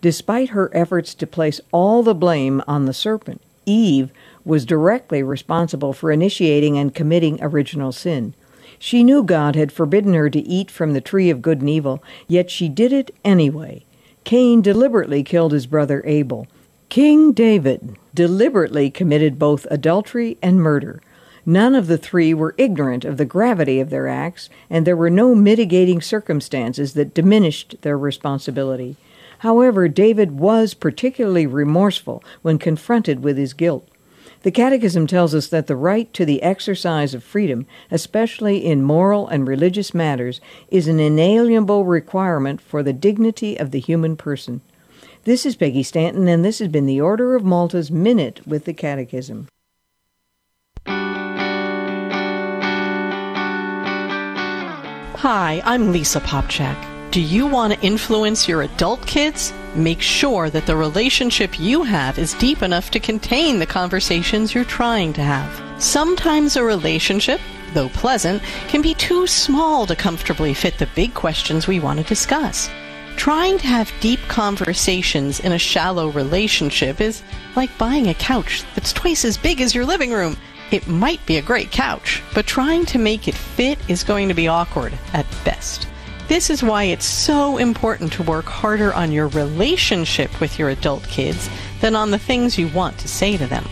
[0.00, 4.12] Despite her efforts to place all the blame on the serpent, Eve
[4.44, 8.32] was directly responsible for initiating and committing original sin.
[8.78, 12.00] She knew God had forbidden her to eat from the tree of good and evil,
[12.28, 13.84] yet she did it anyway.
[14.22, 16.46] Cain deliberately killed his brother Abel.
[16.88, 21.02] King David deliberately committed both adultery and murder.
[21.44, 25.10] None of the three were ignorant of the gravity of their acts, and there were
[25.10, 28.96] no mitigating circumstances that diminished their responsibility.
[29.40, 33.86] However, David was particularly remorseful when confronted with his guilt.
[34.42, 39.26] The Catechism tells us that the right to the exercise of freedom, especially in moral
[39.26, 44.60] and religious matters, is an inalienable requirement for the dignity of the human person.
[45.26, 48.72] This is Peggy Stanton, and this has been the Order of Malta's Minute with the
[48.72, 49.48] Catechism.
[55.16, 57.10] Hi, I'm Lisa Popcak.
[57.10, 59.52] Do you want to influence your adult kids?
[59.74, 64.64] Make sure that the relationship you have is deep enough to contain the conversations you're
[64.64, 65.82] trying to have.
[65.82, 67.40] Sometimes a relationship,
[67.74, 72.04] though pleasant, can be too small to comfortably fit the big questions we want to
[72.04, 72.70] discuss.
[73.16, 77.22] Trying to have deep conversations in a shallow relationship is
[77.56, 80.36] like buying a couch that's twice as big as your living room.
[80.70, 84.34] It might be a great couch, but trying to make it fit is going to
[84.34, 85.88] be awkward at best.
[86.28, 91.04] This is why it's so important to work harder on your relationship with your adult
[91.04, 91.48] kids
[91.80, 93.64] than on the things you want to say to them.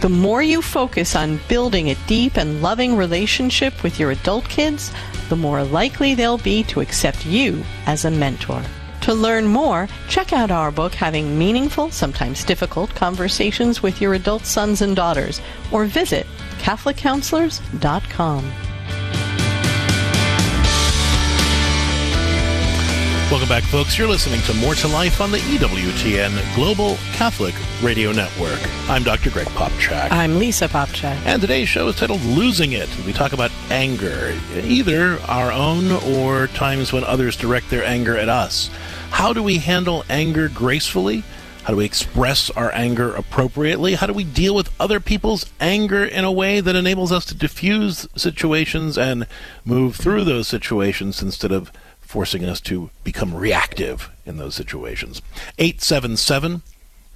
[0.00, 4.92] The more you focus on building a deep and loving relationship with your adult kids,
[5.28, 8.62] the more likely they'll be to accept you as a mentor.
[9.08, 14.44] To learn more, check out our book, Having Meaningful, Sometimes Difficult Conversations with Your Adult
[14.44, 15.40] Sons and Daughters,
[15.72, 16.26] or visit
[16.58, 18.52] CatholicCounselors.com.
[23.30, 23.98] Welcome back, folks.
[23.98, 28.60] You're listening to More to Life on the EWTN Global Catholic Radio Network.
[28.90, 29.30] I'm Dr.
[29.30, 30.10] Greg Popcak.
[30.10, 31.16] I'm Lisa Popcak.
[31.24, 32.88] And today's show is titled Losing It.
[33.06, 38.28] We talk about anger, either our own or times when others direct their anger at
[38.28, 38.68] us.
[39.10, 41.24] How do we handle anger gracefully?
[41.64, 43.94] How do we express our anger appropriately?
[43.94, 47.34] How do we deal with other people's anger in a way that enables us to
[47.34, 49.26] diffuse situations and
[49.64, 51.70] move through those situations instead of
[52.08, 55.20] forcing us to become reactive in those situations.
[55.58, 56.62] 877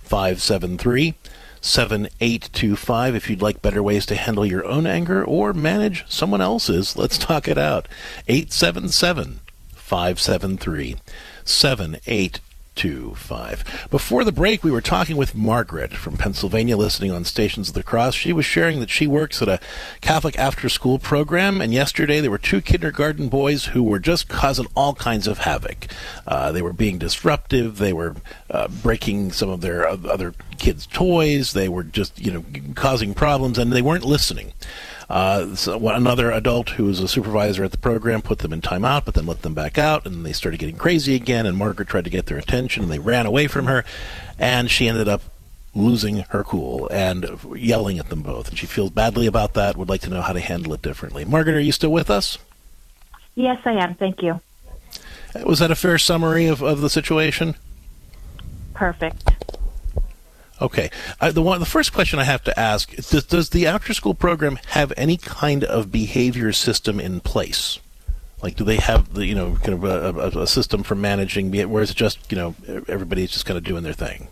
[0.02, 1.14] 573
[1.62, 6.94] 7825 if you'd like better ways to handle your own anger or manage someone else's.
[6.94, 7.88] Let's talk it out.
[8.28, 9.40] 877
[9.74, 10.96] 573
[11.44, 13.88] 7825.
[13.90, 17.83] Before the break, we were talking with Margaret from Pennsylvania, listening on Stations of the
[17.83, 18.14] Cross.
[18.14, 19.61] She was sharing that she works at a
[20.00, 24.94] Catholic after-school program, and yesterday there were two kindergarten boys who were just causing all
[24.94, 25.87] kinds of havoc.
[26.26, 27.78] Uh, they were being disruptive.
[27.78, 28.16] They were
[28.50, 31.52] uh, breaking some of their other kids' toys.
[31.52, 34.52] They were just, you know, causing problems, and they weren't listening.
[35.12, 39.05] Uh, so another adult who was a supervisor at the program put them in timeout,
[39.05, 41.44] but then let them back out, and they started getting crazy again.
[41.44, 43.85] And Margaret tried to get their attention, and they ran away from her,
[44.38, 45.20] and she ended up
[45.75, 48.48] losing her cool and yelling at them both.
[48.48, 49.77] And she feels badly about that.
[49.77, 51.27] Would like to know how to handle it differently.
[51.27, 52.38] Margaret, are you still with us?
[53.35, 53.94] Yes, I am.
[53.96, 54.40] Thank you.
[55.44, 57.55] Was that a fair summary of, of the situation?
[58.72, 59.31] Perfect.
[60.62, 60.90] Okay.
[61.20, 64.61] Uh, the one, the first question I have to ask: Does, does the after-school program
[64.68, 67.81] have any kind of behavior system in place?
[68.40, 71.51] Like, do they have the you know kind of a, a, a system for managing?
[71.68, 72.55] Where is it just you know
[72.87, 74.29] everybody's just kind of doing their thing?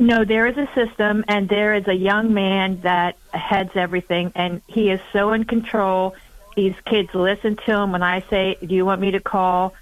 [0.00, 4.60] No, there is a system, and there is a young man that heads everything, and
[4.66, 6.16] he is so in control.
[6.56, 9.74] These kids listen to him when I say, "Do you want me to call?"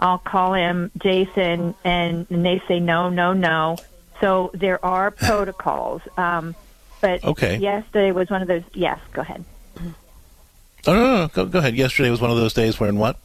[0.00, 3.78] I'll call him Jason, and, and they say no, no, no
[4.20, 6.02] so there are protocols.
[6.16, 6.54] Um,
[7.00, 7.58] but okay.
[7.58, 8.64] yesterday was one of those.
[8.74, 9.44] Yes, go ahead.
[10.86, 11.28] Oh, no, no, no.
[11.28, 11.76] Go, go ahead.
[11.76, 13.18] Yesterday was one of those days where when what?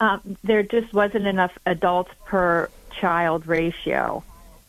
[0.00, 4.24] Um, there just wasn't enough adults per child ratio,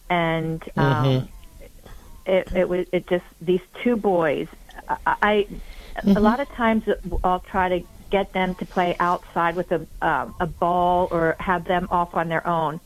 [0.10, 2.32] and um, mm-hmm.
[2.32, 4.48] it, it was it just these two boys.
[4.90, 5.48] I, I
[5.98, 6.18] mm-hmm.
[6.18, 6.84] a lot of times
[7.24, 11.64] I'll try to get them to play outside with a um, a ball or have
[11.64, 12.82] them off on their own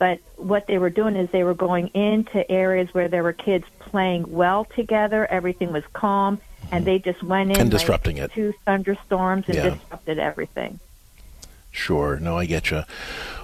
[0.00, 3.66] but what they were doing is they were going into areas where there were kids
[3.78, 5.26] playing well together.
[5.26, 6.40] Everything was calm,
[6.72, 6.84] and mm-hmm.
[6.86, 8.32] they just went in and disrupting like it.
[8.32, 9.70] Two thunderstorms and yeah.
[9.70, 10.80] disrupted everything.
[11.70, 12.18] Sure.
[12.18, 12.82] No, I get you.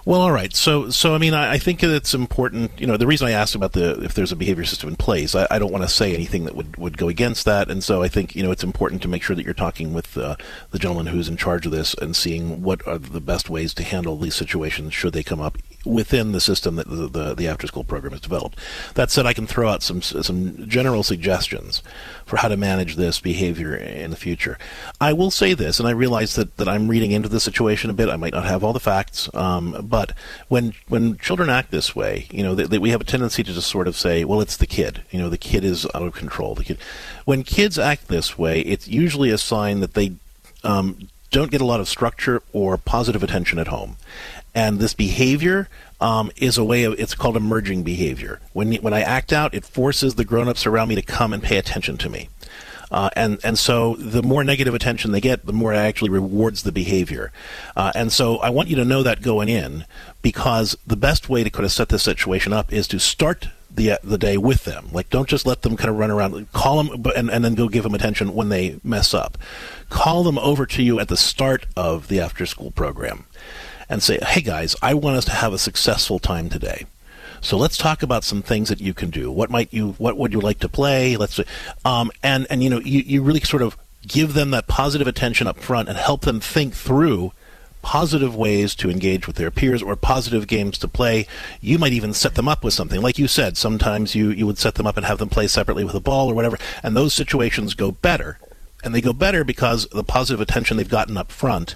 [0.06, 0.54] Well, all right.
[0.54, 2.70] So, so I mean, I, I, think it's important.
[2.80, 5.34] You know, the reason I asked about the if there's a behavior system in place,
[5.34, 8.04] I, I, don't want to say anything that would, would go against that, and so
[8.04, 10.36] I think you know it's important to make sure that you're talking with uh,
[10.70, 13.82] the gentleman who's in charge of this and seeing what are the best ways to
[13.82, 17.66] handle these situations should they come up within the system that the, the, the after
[17.66, 18.58] school program has developed.
[18.94, 21.82] That said, I can throw out some some general suggestions
[22.26, 24.56] for how to manage this behavior in the future.
[25.00, 27.92] I will say this, and I realize that, that I'm reading into the situation a
[27.92, 28.08] bit.
[28.08, 29.95] I might not have all the facts, um, but
[30.48, 33.52] when when children act this way, you know, they, they, we have a tendency to
[33.52, 36.14] just sort of say, "Well, it's the kid." You know, the kid is out of
[36.14, 36.54] control.
[36.54, 36.78] The kid.
[37.24, 40.12] When kids act this way, it's usually a sign that they
[40.64, 43.96] um, don't get a lot of structure or positive attention at home.
[44.54, 45.68] And this behavior
[46.00, 48.40] um, is a way of it's called emerging behavior.
[48.52, 51.58] When when I act out, it forces the grown-ups around me to come and pay
[51.58, 52.28] attention to me.
[52.90, 56.62] Uh, and and so the more negative attention they get, the more it actually rewards
[56.62, 57.32] the behavior.
[57.74, 59.84] Uh, and so I want you to know that going in,
[60.22, 63.98] because the best way to kind of set this situation up is to start the
[64.02, 64.88] the day with them.
[64.92, 66.52] Like, don't just let them kind of run around.
[66.52, 69.36] Call them, and, and then go give them attention when they mess up.
[69.90, 73.26] Call them over to you at the start of the after school program
[73.88, 76.86] and say, hey guys, I want us to have a successful time today.
[77.46, 79.30] So let's talk about some things that you can do.
[79.30, 81.16] What might you, what would you like to play?
[81.16, 81.38] Let's,
[81.84, 85.46] um, and, and, you know, you, you really sort of give them that positive attention
[85.46, 87.30] up front and help them think through
[87.82, 91.28] positive ways to engage with their peers or positive games to play.
[91.60, 93.00] You might even set them up with something.
[93.00, 95.84] Like you said, sometimes you, you would set them up and have them play separately
[95.84, 98.38] with a ball or whatever, and those situations go better
[98.86, 101.74] And they go better because the positive attention they've gotten up front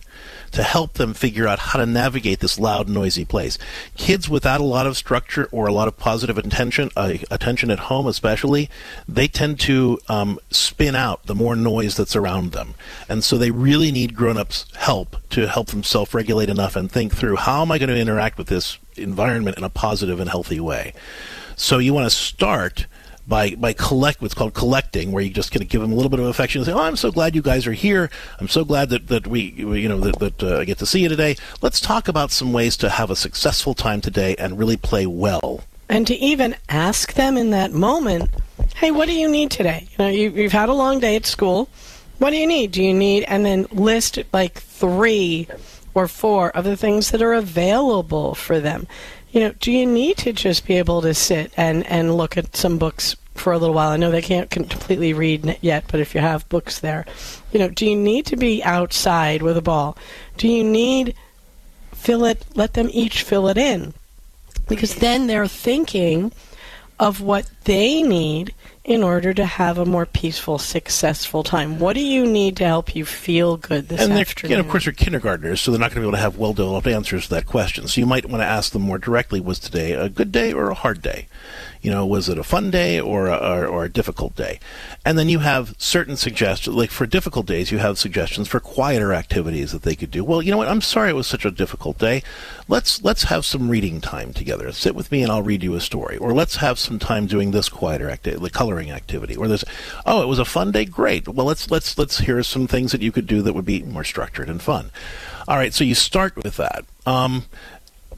[0.53, 3.59] to help them figure out how to navigate this loud, noisy place.
[3.97, 7.79] Kids without a lot of structure or a lot of positive attention, uh, attention at
[7.81, 8.69] home especially,
[9.09, 12.75] they tend to um, spin out the more noise that's around them.
[13.09, 17.37] And so they really need grown-ups' help to help them self-regulate enough and think through
[17.37, 20.93] how am I going to interact with this environment in a positive and healthy way.
[21.57, 22.87] So you want to start
[23.27, 26.11] by by collect what's called collecting, where you just kind of give them a little
[26.11, 28.11] bit of affection and say, "Oh, I'm so glad you guys are here.
[28.39, 31.01] I'm so glad that that we you know that, that uh, I get to see
[31.01, 31.37] you today.
[31.63, 35.65] Let's talk about some ways to have a successful time today and really play well."
[35.89, 38.31] And to even ask them in that moment,
[38.77, 39.89] "Hey, what do you need today?
[39.91, 41.69] You know, you, you've had a long day at school.
[42.19, 42.73] What do you need?
[42.73, 45.49] Do you need?" And then list like three
[45.95, 48.87] or four of the things that are available for them
[49.33, 52.57] you know, do you need to just be able to sit and, and look at
[52.57, 53.91] some books for a little while?
[53.91, 57.07] I know they can't completely read yet, but if you have books there,
[57.53, 59.97] you know, do you need to be outside with a ball?
[60.37, 61.15] Do you need
[61.93, 62.45] fill it?
[62.55, 63.95] Let them each fill it in,
[64.69, 66.33] because then they're thinking
[66.99, 68.55] of what they need
[68.85, 71.79] in order to have a more peaceful, successful time?
[71.79, 74.59] What do you need to help you feel good this and afternoon?
[74.59, 76.55] And of course, they're kindergartners, so they're not going to be able to have well
[76.55, 77.89] developed answers to that question.
[77.89, 80.71] So you might want to ask them more directly was today a good day or
[80.71, 81.29] a hard day?
[81.83, 84.61] You know, was it a fun day or a, or, or, a difficult day?
[85.05, 89.15] And then you have certain suggestions, like for difficult days, you have suggestions for quieter
[89.15, 90.23] activities that they could do.
[90.23, 90.69] Well, you know what?
[90.69, 92.23] I'm sorry it was such a difficult day.
[92.69, 94.71] Let's let's have some reading time together.
[94.73, 96.19] Sit with me and I'll read you a story.
[96.19, 99.37] Or let's have some time doing this quieter activity, the coloring activity.
[99.37, 99.65] Or this.
[100.05, 100.85] oh, it was a fun day.
[100.85, 101.29] Great.
[101.29, 104.05] Well, let's let's let's hear some things that you could do that would be more
[104.05, 104.91] structured and fun.
[105.49, 105.73] All right.
[105.73, 106.85] So you start with that.
[107.07, 107.47] Um,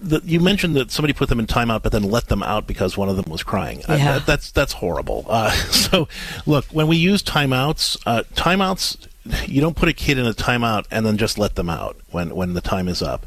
[0.02, 2.96] the, you mentioned that somebody put them in timeout, but then let them out because
[2.96, 3.80] one of them was crying.
[3.80, 3.94] Yeah.
[3.94, 5.24] Uh, that, that's that's horrible.
[5.28, 6.08] Uh, so,
[6.46, 9.08] look, when we use timeouts, uh, timeouts,
[9.46, 12.34] you don't put a kid in a timeout and then just let them out when
[12.34, 13.26] when the time is up.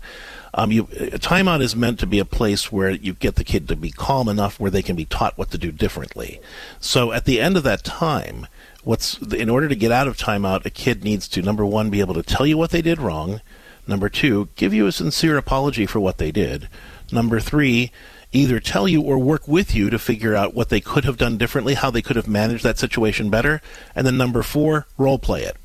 [0.57, 3.67] Um, you, a timeout is meant to be a place where you get the kid
[3.67, 6.39] to be calm enough where they can be taught what to do differently.
[6.79, 8.47] So at the end of that time,
[8.85, 11.99] what's in order to get out of timeout, a kid needs to number one be
[11.99, 13.41] able to tell you what they did wrong
[13.87, 16.69] Number two, give you a sincere apology for what they did.
[17.11, 17.91] Number three,
[18.31, 21.37] either tell you or work with you to figure out what they could have done
[21.37, 23.61] differently, how they could have managed that situation better.
[23.95, 25.57] And then number four, role play it.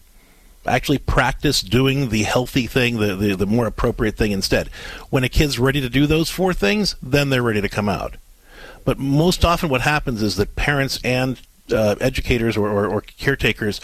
[0.67, 4.69] Actually practice doing the healthy thing, the, the, the more appropriate thing instead.
[5.09, 8.17] When a kid's ready to do those four things, then they're ready to come out.
[8.85, 11.41] But most often what happens is that parents and
[11.73, 13.81] uh, educators or, or, or caretakers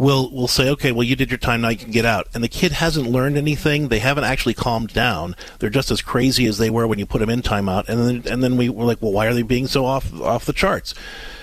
[0.00, 2.26] will will say, okay, well, you did your time, now you can get out.
[2.34, 3.88] And the kid hasn't learned anything.
[3.88, 5.36] They haven't actually calmed down.
[5.58, 7.88] They're just as crazy as they were when you put them in timeout.
[7.88, 10.46] And then and then we were like, well, why are they being so off off
[10.46, 10.94] the charts?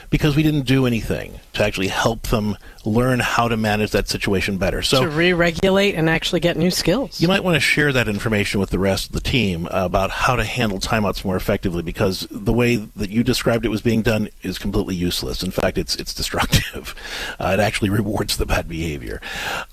[0.10, 2.56] because we didn't do anything to actually help them
[2.86, 4.82] learn how to manage that situation better.
[4.82, 7.20] So to re-regulate and actually get new skills.
[7.20, 10.36] You might want to share that information with the rest of the team about how
[10.36, 14.30] to handle timeouts more effectively because the way that you described it was being done
[14.42, 15.44] is completely useless.
[15.44, 16.96] In fact, it's it's destructive.
[17.40, 19.22] Uh, it actually rewards the bad behavior.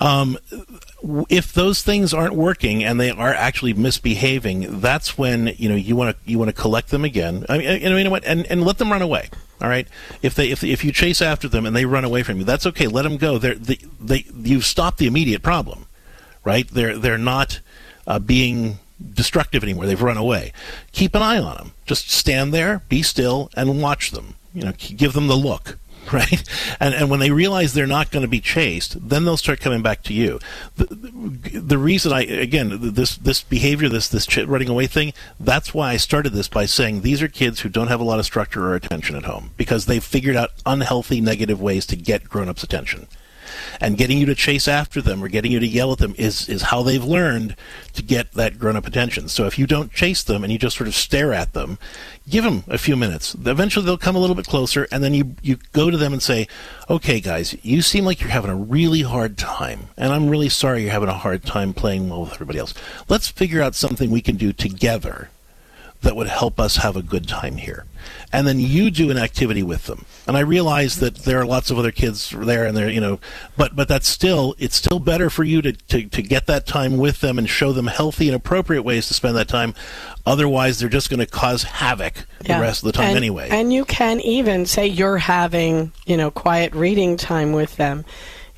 [0.01, 0.39] Um,
[1.29, 5.97] if those things aren't working and they are actually misbehaving, that's when you know you
[5.97, 7.45] want to you want to collect them again.
[7.49, 9.29] I mean, and, you know what, and, and let them run away.
[9.61, 9.87] All right.
[10.21, 12.67] If they if if you chase after them and they run away from you, that's
[12.67, 12.87] okay.
[12.87, 13.39] Let them go.
[13.39, 15.87] They're, they they you've stopped the immediate problem,
[16.45, 16.67] right?
[16.69, 17.61] They're they're not
[18.07, 18.79] uh, being
[19.13, 19.87] destructive anymore.
[19.87, 20.53] They've run away.
[20.93, 21.73] Keep an eye on them.
[21.87, 24.37] Just stand there, be still, and watch them.
[24.55, 25.79] You know, give them the look.
[26.13, 26.43] right?
[26.81, 29.83] And and when they realize they're not going to be chased, then they'll start coming
[29.83, 30.39] back to you.
[30.77, 35.93] The, the reason I again this this behavior, this this running away thing, that's why
[35.93, 38.67] I started this by saying these are kids who don't have a lot of structure
[38.67, 43.07] or attention at home because they've figured out unhealthy, negative ways to get grown-ups' attention
[43.81, 46.49] and getting you to chase after them or getting you to yell at them is
[46.49, 47.57] is how they've learned
[47.93, 49.29] to get that grown up attention.
[49.29, 51.79] So if you don't chase them and you just sort of stare at them,
[52.29, 53.35] give them a few minutes.
[53.35, 56.23] Eventually they'll come a little bit closer and then you you go to them and
[56.23, 56.49] say,
[56.89, 60.83] "Okay guys, you seem like you're having a really hard time and I'm really sorry
[60.83, 62.75] you're having a hard time playing well with everybody else.
[63.09, 65.31] Let's figure out something we can do together
[66.05, 67.85] that would help us have a good time here.
[68.33, 70.05] And then you do an activity with them.
[70.27, 73.21] And I realize that there are lots of other kids there and they're, you know,
[73.57, 76.99] but, but that's still, it's still better for you to, to, to get that time
[76.99, 79.75] with them and show them healthy and appropriate ways to spend that time.
[80.27, 82.57] Otherwise, they're just going to cause havoc yeah.
[82.57, 83.49] the rest of the time and, anyway.
[83.51, 88.05] And you can even say you're having, you know, quiet reading time with them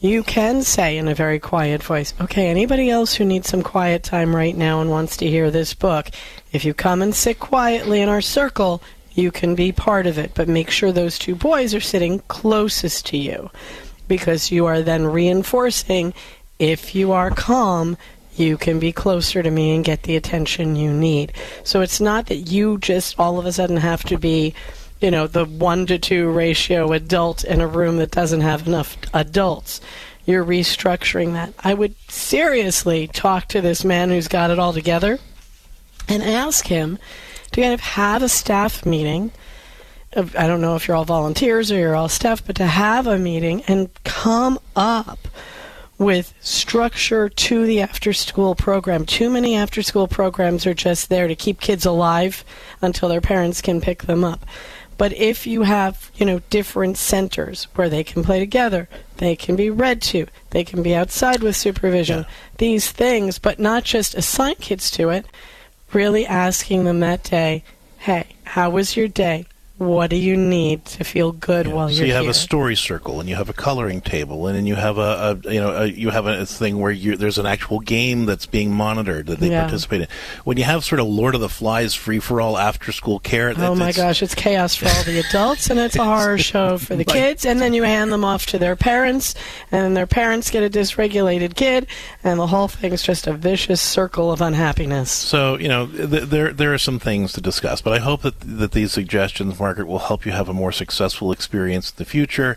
[0.01, 4.03] you can say in a very quiet voice, okay, anybody else who needs some quiet
[4.03, 6.11] time right now and wants to hear this book,
[6.53, 8.83] if you come and sit quietly in our circle,
[9.15, 10.33] you can be part of it.
[10.35, 13.51] But make sure those two boys are sitting closest to you.
[14.09, 16.15] because you are then reinforcing
[16.59, 17.97] if you are calm,
[18.37, 21.33] you can be closer to me and get the attention you need.
[21.65, 24.55] So it's not that you just all of a sudden have to be,
[25.01, 28.97] you know, the one to two ratio adult in a room that doesn't have enough
[29.13, 29.81] adults.
[30.25, 31.53] You're restructuring that.
[31.61, 35.19] I would seriously talk to this man who's got it all together
[36.09, 36.99] and ask him
[37.53, 39.31] to kind of have a staff meeting.
[40.17, 43.19] I don't know if you're all volunteers or you're all staff, but to have a
[43.19, 45.29] meeting and come up
[45.99, 49.07] with structure to the after school program.
[49.07, 52.45] Too many after school programs are just there to keep kids alive
[52.83, 54.45] until their parents can pick them up.
[54.99, 58.89] But if you have, you know, different centers where they can play together,
[59.19, 62.29] they can be read to, they can be outside with supervision, yeah.
[62.59, 65.27] these things, but not just assign kids to it,
[65.93, 67.63] really asking them that day,
[67.99, 69.47] hey, how was your day?
[69.79, 71.73] What do you need to feel good yeah.
[71.75, 72.31] while so you're So you have here?
[72.31, 75.53] a story circle and you have a coloring table and then you have a, a
[75.53, 78.73] you know a, you have a, thing where you, there's an actual game that's being
[78.73, 79.63] monitored that they Yeah.
[79.65, 80.09] participate in
[80.45, 83.53] when you have sort of lord of the flies free for all after school care
[83.57, 86.95] Oh my gosh, it's chaos for all the adults and it's a horror show for
[86.97, 89.35] the Like- kids and then you hand them off to their parents
[89.71, 91.87] and their parents get a dysregulated kid
[92.25, 95.11] and the whole thing's just a vicious circle of unhappiness.
[95.11, 98.41] So you know th- there there are some things to discuss, but I hope that
[98.41, 102.57] that these suggestions, Margaret, will help you have a more successful experience in the future,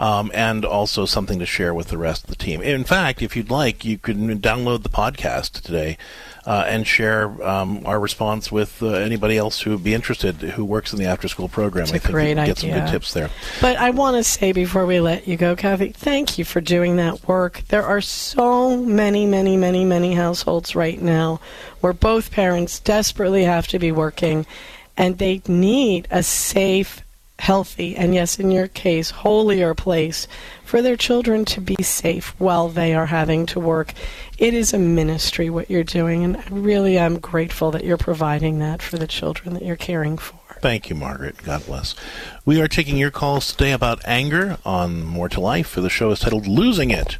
[0.00, 2.60] um, and also something to share with the rest of the team.
[2.62, 5.96] In fact, if you'd like, you can download the podcast today.
[6.46, 10.64] Uh, and share um, our response with uh, anybody else who would be interested who
[10.64, 11.82] works in the after school program.
[11.82, 13.28] It's I think great you can get some good tips there.
[13.60, 16.96] But I want to say before we let you go, Kathy, thank you for doing
[16.96, 17.64] that work.
[17.68, 21.38] There are so many, many, many, many households right now
[21.82, 24.46] where both parents desperately have to be working
[24.98, 27.02] and they need a safe,
[27.38, 30.26] healthy, and yes, in your case, holier place
[30.64, 33.94] for their children to be safe while they are having to work.
[34.36, 38.58] It is a ministry what you're doing, and I really am grateful that you're providing
[38.58, 40.47] that for the children that you're caring for.
[40.60, 41.36] Thank you, Margaret.
[41.44, 41.94] God bless.
[42.44, 45.68] We are taking your calls today about anger on More to Life.
[45.68, 47.18] For the show is titled "Losing It,"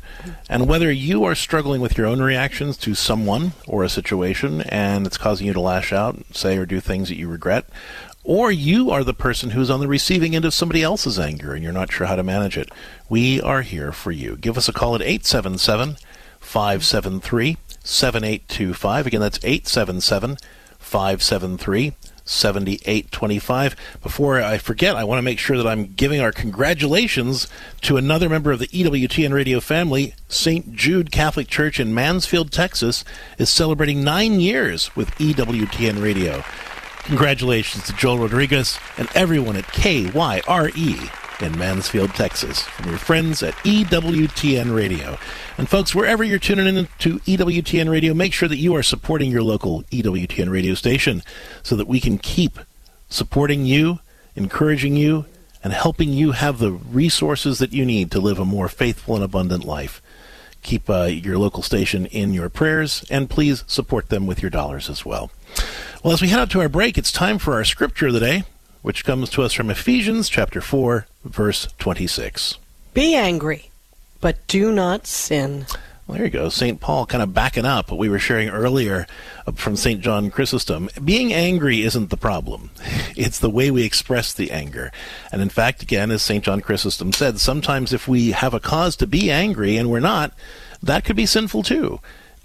[0.49, 5.07] and whether you are struggling with your own reactions to someone or a situation, and
[5.07, 7.66] it's causing you to lash out, say or do things that you regret,
[8.24, 11.62] or you are the person who's on the receiving end of somebody else's anger and
[11.62, 12.70] you're not sure how to manage it,
[13.09, 14.36] we are here for you.
[14.36, 15.97] Give us a call at 877
[16.41, 19.07] 573 7825.
[19.07, 20.36] Again, that's 877
[20.78, 21.95] 573
[22.29, 23.74] 7825.
[24.03, 27.49] Before I forget, I want to make sure that I'm giving our congratulations
[27.83, 30.14] to another member of the EWTN radio family.
[30.29, 30.74] St.
[30.74, 33.05] Jude Catholic Church in Mansfield, Texas
[33.39, 36.45] is celebrating nine years with EWTN radio.
[37.05, 43.55] Congratulations to Joel Rodriguez and everyone at KYRE in Mansfield, Texas, from your friends at
[43.57, 45.18] EWTN Radio.
[45.57, 49.30] And folks, wherever you're tuning in to EWTN Radio, make sure that you are supporting
[49.30, 51.22] your local EWTN radio station
[51.62, 52.59] so that we can keep
[53.09, 54.01] supporting you,
[54.34, 55.26] encouraging you,
[55.62, 59.24] and helping you have the resources that you need to live a more faithful and
[59.24, 60.03] abundant life.
[60.62, 64.91] Keep uh, your local station in your prayers, and please support them with your dollars
[64.91, 65.30] as well.
[66.03, 68.20] Well, as we head out to our break, it's time for our scripture of the
[68.20, 68.45] day,
[68.83, 72.59] which comes to us from Ephesians chapter 4, verse 26.
[72.95, 73.70] Be angry,
[74.20, 75.66] but do not sin.
[76.09, 76.49] Well, there you go.
[76.49, 76.81] St.
[76.81, 79.07] Paul kind of backing up what we were sharing earlier
[79.55, 80.01] from St.
[80.01, 80.89] John Chrysostom.
[81.05, 82.70] Being angry isn't the problem.
[83.18, 84.93] It's the way we express the anger.
[85.33, 86.45] And in fact, again, as St.
[86.45, 90.33] John Chrysostom said, sometimes if we have a cause to be angry and we're not,
[90.81, 91.99] that could be sinful too.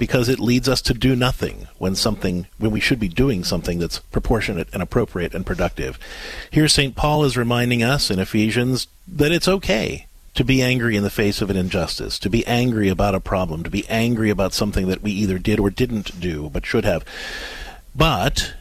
[0.04, 3.80] Because it leads us to do nothing when something when we should be doing something
[3.80, 5.98] that's proportionate and appropriate and productive.
[6.52, 6.94] Here St.
[6.94, 11.42] Paul is reminding us in Ephesians that it's okay to be angry in the face
[11.42, 15.02] of an injustice, to be angry about a problem, to be angry about something that
[15.02, 17.06] we either did or didn't do, but should have.
[17.96, 18.56] But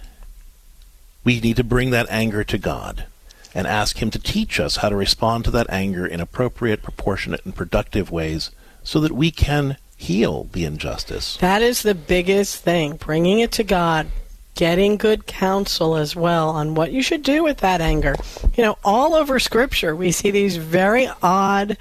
[1.24, 3.06] we need to bring that anger to God
[3.52, 7.44] and ask Him to teach us how to respond to that anger in appropriate, proportionate,
[7.44, 8.52] and productive ways
[8.84, 11.36] so that we can heal the injustice.
[11.36, 14.08] That is the biggest thing, bringing it to God,
[14.56, 18.16] getting good counsel as well on what you should do with that anger.
[18.56, 21.76] You know, all over Scripture, we see these very odd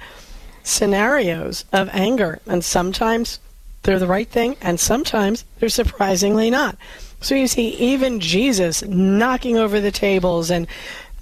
[0.62, 3.40] scenarios of anger, and sometimes
[3.82, 6.76] they're the right thing, and sometimes they're surprisingly not.
[7.20, 10.68] So you see, even Jesus knocking over the tables and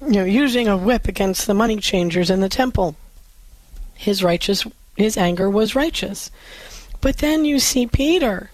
[0.03, 2.95] you know using a whip against the money changers in the temple.
[3.95, 6.31] His righteous, his anger was righteous.
[7.01, 8.51] But then you see Peter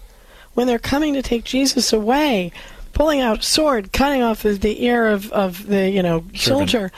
[0.53, 2.51] when they're coming to take Jesus away,
[2.93, 6.39] pulling out a sword, cutting off the, the ear of, of the you know Servant.
[6.39, 6.91] soldier,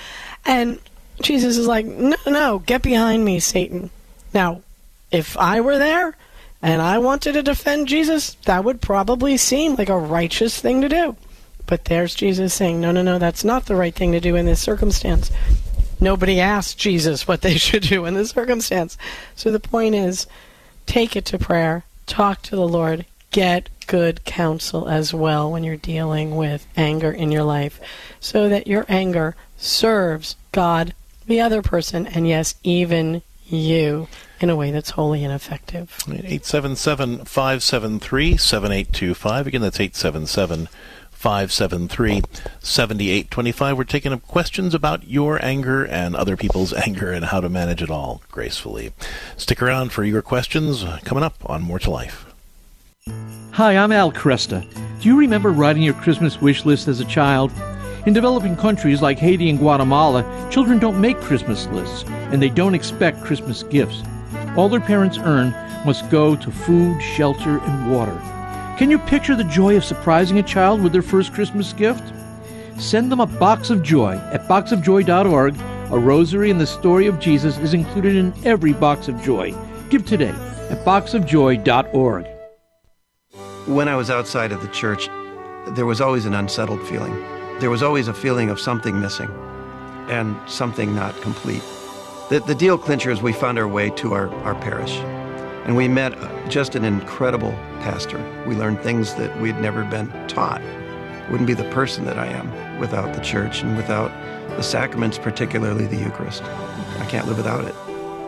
[0.45, 0.79] and
[1.21, 3.89] Jesus is like, "No, no, get behind me, Satan."
[4.33, 4.61] Now,
[5.11, 6.15] if I were there
[6.61, 10.89] and I wanted to defend Jesus, that would probably seem like a righteous thing to
[10.89, 11.15] do.
[11.65, 14.45] But there's Jesus saying, no, no, no, that's not the right thing to do in
[14.45, 15.31] this circumstance.
[15.99, 18.97] Nobody asked Jesus what they should do in this circumstance.
[19.35, 20.27] So the point is,
[20.89, 25.77] take it to prayer, talk to the Lord, get good counsel as well when you're
[25.77, 27.79] dealing with anger in your life
[28.19, 30.95] so that your anger serves God,
[31.27, 34.07] the other person, and yes, even you
[34.39, 35.95] in a way that's wholly ineffective.
[36.07, 39.47] 877 573 7825.
[39.47, 40.69] Again, that's 877
[41.19, 42.21] 573
[42.61, 43.77] 7825.
[43.77, 47.81] We're taking up questions about your anger and other people's anger and how to manage
[47.81, 48.93] it all gracefully.
[49.35, 52.25] Stick around for your questions coming up on More to Life.
[53.51, 54.65] Hi, I'm Al Kresta.
[55.01, 57.51] Do you remember writing your Christmas wish list as a child?
[58.05, 62.75] In developing countries like Haiti and Guatemala, children don't make Christmas lists, and they don't
[62.75, 64.03] expect Christmas gifts.
[64.55, 65.51] All their parents earn
[65.85, 68.38] must go to food, shelter, and water.
[68.79, 72.13] Can you picture the joy of surprising a child with their first Christmas gift?
[72.77, 75.55] Send them a box of joy at boxofjoy.org.
[75.91, 79.53] A rosary and the story of Jesus is included in every box of joy.
[79.89, 80.29] Give today
[80.69, 82.25] at boxofjoy.org.
[83.67, 85.09] When I was outside of the church,
[85.75, 87.13] there was always an unsettled feeling.
[87.59, 89.29] There was always a feeling of something missing
[90.07, 91.63] and something not complete.
[92.29, 95.01] The, the deal clincher is we found our way to our, our parish.
[95.65, 96.13] And we met
[96.49, 97.51] just an incredible
[97.81, 98.17] pastor.
[98.47, 100.61] We learned things that we'd never been taught.
[101.29, 104.11] Wouldn't be the person that I am without the church and without
[104.55, 106.43] the sacraments, particularly the Eucharist.
[106.43, 107.75] I can't live without it.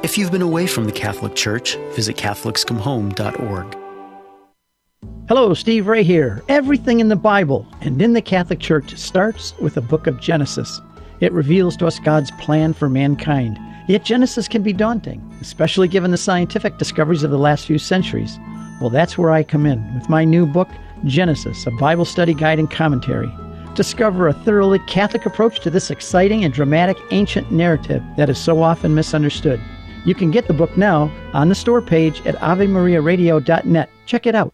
[0.03, 3.77] If you've been away from the Catholic Church, visit CatholicsComeHome.org.
[5.27, 6.43] Hello, Steve Ray here.
[6.49, 10.81] Everything in the Bible and in the Catholic Church starts with the book of Genesis.
[11.21, 13.57] It reveals to us God's plan for mankind.
[13.87, 18.39] Yet Genesis can be daunting, especially given the scientific discoveries of the last few centuries.
[18.79, 20.69] Well, that's where I come in with my new book,
[21.05, 23.31] Genesis, a Bible study guide and commentary.
[23.75, 28.61] Discover a thoroughly Catholic approach to this exciting and dramatic ancient narrative that is so
[28.61, 29.59] often misunderstood.
[30.05, 33.89] You can get the book now on the store page at AveMariaRadio.net.
[34.05, 34.53] Check it out.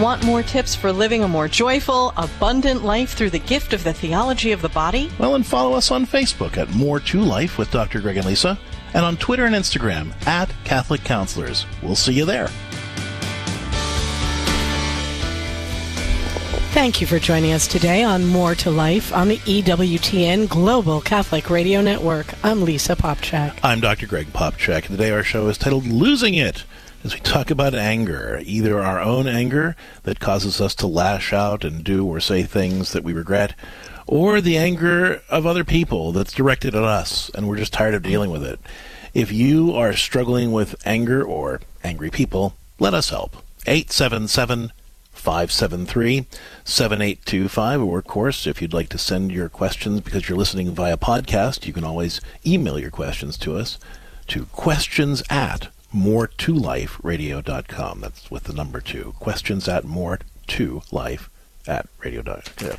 [0.00, 3.92] Want more tips for living a more joyful, abundant life through the gift of the
[3.92, 5.10] theology of the body?
[5.18, 8.00] Well, and follow us on Facebook at More to Life with Dr.
[8.00, 8.58] Greg and Lisa,
[8.94, 11.66] and on Twitter and Instagram at Catholic Counselors.
[11.82, 12.48] We'll see you there.
[16.72, 21.50] Thank you for joining us today on More to Life on the EWTN Global Catholic
[21.50, 22.32] Radio Network.
[22.42, 23.58] I'm Lisa Popcak.
[23.62, 24.06] I'm Dr.
[24.06, 26.64] Greg Popcak, and today our show is titled Losing It
[27.02, 31.64] as we talk about anger, either our own anger that causes us to lash out
[31.64, 33.54] and do or say things that we regret,
[34.06, 38.02] or the anger of other people that's directed at us and we're just tired of
[38.02, 38.60] dealing with it.
[39.14, 43.36] If you are struggling with anger or angry people, let us help.
[43.66, 44.72] 877
[45.12, 46.26] 573
[46.64, 47.82] 7825.
[47.82, 51.66] Or, of course, if you'd like to send your questions because you're listening via podcast,
[51.66, 53.78] you can always email your questions to us
[54.28, 56.98] to questions at more to life
[58.00, 59.14] That's with the number two.
[59.18, 60.18] Questions at more
[60.48, 61.30] to life
[61.66, 62.22] at radio.
[62.60, 62.76] Yeah,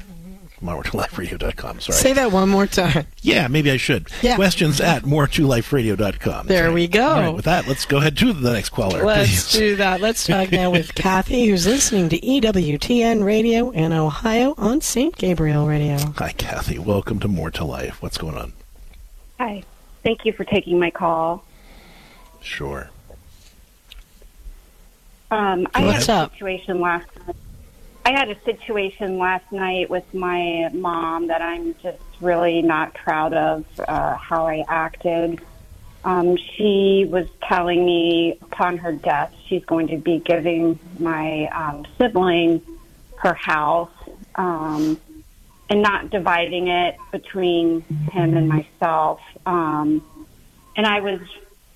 [0.62, 1.18] more to life
[1.80, 1.98] Sorry.
[1.98, 3.06] Say that one more time.
[3.22, 4.08] Yeah, maybe I should.
[4.22, 4.36] Yeah.
[4.36, 5.74] Questions at more to life
[6.48, 6.74] There right.
[6.74, 7.08] we go.
[7.08, 9.04] All right, with that, let's go ahead to the next caller.
[9.04, 9.52] Let's please.
[9.54, 10.02] do that.
[10.02, 15.16] Let's talk now with Kathy, who's listening to EWTN Radio in Ohio on St.
[15.18, 15.98] Gabriel Radio.
[16.18, 16.78] Hi, Kathy.
[16.80, 18.02] Welcome to More to Life.
[18.02, 18.54] What's going on?
[19.40, 19.64] Hi.
[20.04, 21.44] Thank you for taking my call.
[22.42, 22.90] Sure.
[25.32, 27.36] Um, I had a situation last night.
[28.04, 33.34] I had a situation last night with my mom that I'm just really not proud
[33.34, 35.40] of uh, how I acted.
[36.04, 41.86] Um, she was telling me upon her death she's going to be giving my um,
[41.98, 42.62] sibling
[43.18, 43.92] her house
[44.36, 45.00] um,
[45.70, 49.22] and not dividing it between him and myself.
[49.46, 50.04] Um,
[50.76, 51.22] and I was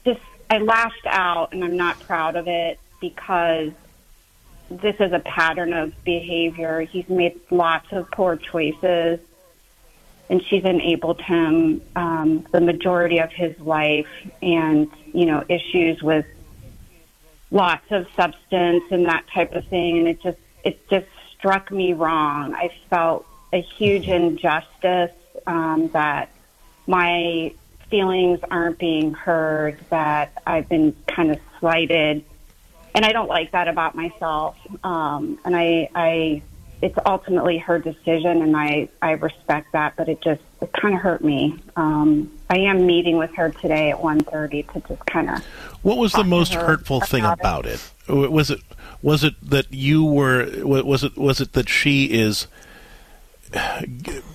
[0.03, 3.71] just, I lashed out and I'm not proud of it because
[4.69, 6.81] this is a pattern of behavior.
[6.81, 9.19] He's made lots of poor choices.
[10.29, 14.07] and she's enabled him um, the majority of his life,
[14.41, 16.25] and you know issues with
[17.51, 21.93] lots of substance and that type of thing, and it just it just struck me
[21.93, 22.53] wrong.
[22.55, 25.11] I felt a huge injustice
[25.45, 26.29] um, that
[26.87, 27.53] my
[27.89, 32.25] feelings aren't being heard, that I've been kind of slighted,
[32.95, 34.55] and I don't like that about myself.
[34.83, 36.41] Um, and I, I,
[36.81, 41.01] it's ultimately her decision, and I, I respect that, but it just it kind of
[41.01, 41.59] hurt me.
[41.75, 45.43] Um, I am meeting with her today at one thirty to just kind of.
[45.81, 47.81] What was the most hurtful thing about it?
[48.07, 48.61] Was it
[49.01, 52.47] was it that you were was it was it that she is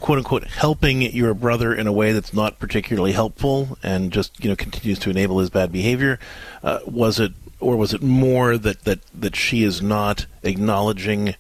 [0.01, 4.49] quote unquote helping your brother in a way that's not particularly helpful and just you
[4.49, 6.19] know continues to enable his bad behavior
[6.63, 11.35] uh, was it or was it more that that that she is not acknowledging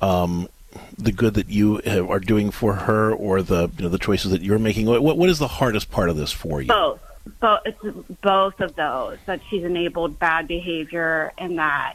[0.00, 0.48] um,
[0.96, 4.42] the good that you are doing for her or the you know the choices that
[4.42, 7.00] you're making what what is the hardest part of this for you both
[7.40, 7.82] both it's
[8.22, 11.94] both of those that she's enabled bad behavior and that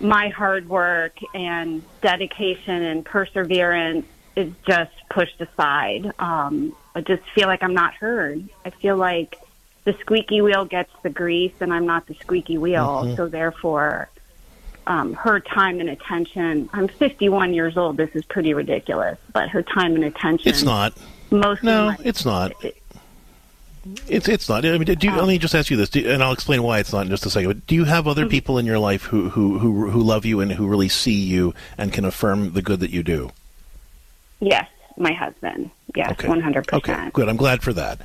[0.00, 6.12] my hard work and dedication and perseverance is just pushed aside.
[6.18, 8.48] Um, I just feel like I'm not heard.
[8.64, 9.36] I feel like
[9.84, 13.02] the squeaky wheel gets the grease, and I'm not the squeaky wheel.
[13.04, 13.16] Mm-hmm.
[13.16, 14.08] So therefore,
[14.86, 16.68] um, her time and attention.
[16.72, 17.96] I'm 51 years old.
[17.96, 20.48] This is pretty ridiculous, but her time and attention.
[20.48, 20.94] It's not.
[21.30, 22.52] Most no, my, it's not.
[22.64, 22.76] It,
[24.06, 24.64] it's it's not.
[24.64, 26.78] I mean, do you, let me just ask you this, do, and I'll explain why
[26.78, 27.66] it's not in just a second.
[27.66, 28.30] do you have other mm-hmm.
[28.30, 31.54] people in your life who, who who who love you and who really see you
[31.76, 33.30] and can affirm the good that you do?
[34.40, 35.70] Yes, my husband.
[35.94, 36.72] Yes, 100%.
[36.72, 37.28] Okay, good.
[37.28, 38.00] I'm glad for that.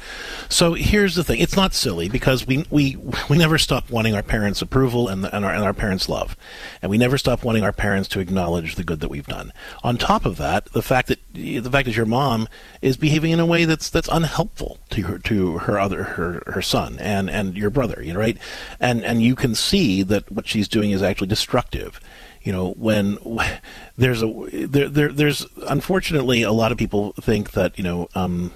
[0.50, 1.40] So here's the thing.
[1.40, 2.98] It's not silly because we we
[3.30, 6.36] we never stop wanting our parents' approval and, the, and our and our parents' love.
[6.82, 9.54] And we never stop wanting our parents to acknowledge the good that we've done.
[9.84, 12.50] On top of that, the fact that the fact that your mom
[12.82, 16.62] is behaving in a way that's that's unhelpful to her to her other her her
[16.62, 18.38] son and and your brother, you know, right?
[18.82, 22.02] And and you can see that what she's doing is actually destructive
[22.48, 23.18] you know when
[23.98, 28.52] there's a there, there there's unfortunately a lot of people think that you know um,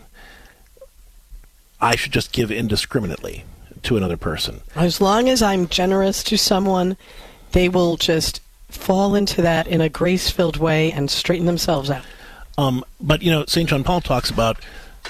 [1.81, 3.43] I should just give indiscriminately
[3.83, 4.61] to another person.
[4.75, 6.95] As long as I'm generous to someone,
[7.51, 8.39] they will just
[8.69, 12.05] fall into that in a grace-filled way and straighten themselves out.
[12.57, 13.67] Um, but you know, St.
[13.67, 14.57] John Paul talks about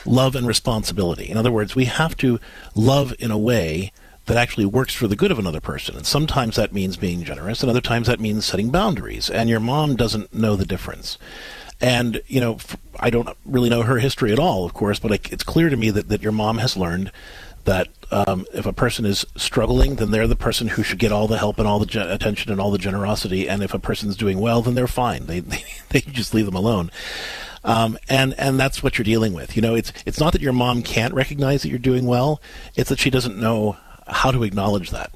[0.06, 1.30] love and responsibility.
[1.30, 2.40] In other words, we have to
[2.74, 3.92] love in a way
[4.26, 5.96] that actually works for the good of another person.
[5.96, 9.30] And sometimes that means being generous, and other times that means setting boundaries.
[9.30, 11.18] And your mom doesn't know the difference.
[11.80, 12.60] And, you know,
[13.00, 15.90] I don't really know her history at all, of course, but it's clear to me
[15.90, 17.12] that, that your mom has learned
[17.66, 21.28] that um, if a person is struggling, then they're the person who should get all
[21.28, 23.48] the help and all the ge- attention and all the generosity.
[23.50, 25.26] And if a person's doing well, then they're fine.
[25.26, 26.92] They, they, they just leave them alone.
[27.64, 29.56] Um, and and that's what you're dealing with.
[29.56, 32.42] You know, it's it's not that your mom can't recognize that you're doing well;
[32.76, 33.78] it's that she doesn't know
[34.12, 35.12] how to acknowledge that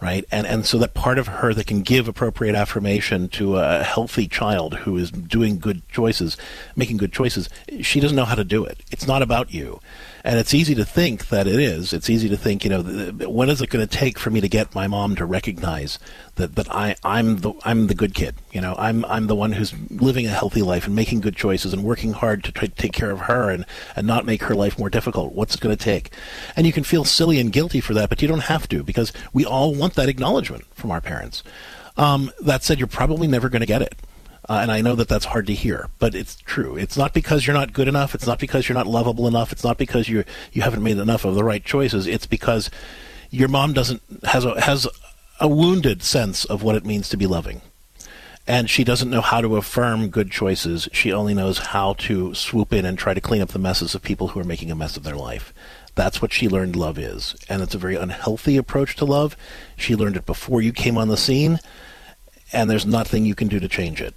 [0.00, 0.24] right?
[0.30, 4.28] And and so that part of her that can give appropriate affirmation to a healthy
[4.28, 6.36] child who is doing good choices
[6.74, 7.48] making good choices
[7.80, 8.80] she doesn't know how to do it.
[8.90, 9.80] It's not about you
[10.26, 11.92] and it's easy to think that it is.
[11.92, 12.82] It's easy to think, you know,
[13.28, 16.00] what is it going to take for me to get my mom to recognize
[16.34, 18.34] that, that I, I'm the I'm the good kid.
[18.50, 21.72] You know, I'm I'm the one who's living a healthy life and making good choices
[21.72, 23.64] and working hard to try to take care of her and,
[23.94, 25.32] and not make her life more difficult.
[25.32, 26.10] What's it going to take?
[26.56, 29.12] And you can feel silly and guilty for that, but you don't have to because
[29.32, 31.44] we all want that acknowledgement from our parents.
[31.96, 33.94] Um, that said, you're probably never going to get it.
[34.48, 36.76] Uh, and I know that that's hard to hear, but it's true.
[36.76, 38.14] It's not because you're not good enough.
[38.14, 39.50] It's not because you're not lovable enough.
[39.50, 42.06] It's not because you you haven't made enough of the right choices.
[42.06, 42.70] It's because
[43.30, 44.86] your mom doesn't has a has
[45.40, 47.60] a wounded sense of what it means to be loving.
[48.46, 50.88] And she doesn't know how to affirm good choices.
[50.92, 54.02] She only knows how to swoop in and try to clean up the messes of
[54.02, 55.52] people who are making a mess of their life.
[55.96, 57.34] That's what she learned love is.
[57.48, 59.36] And it's a very unhealthy approach to love.
[59.76, 61.58] She learned it before you came on the scene,
[62.52, 64.14] and there's nothing you can do to change it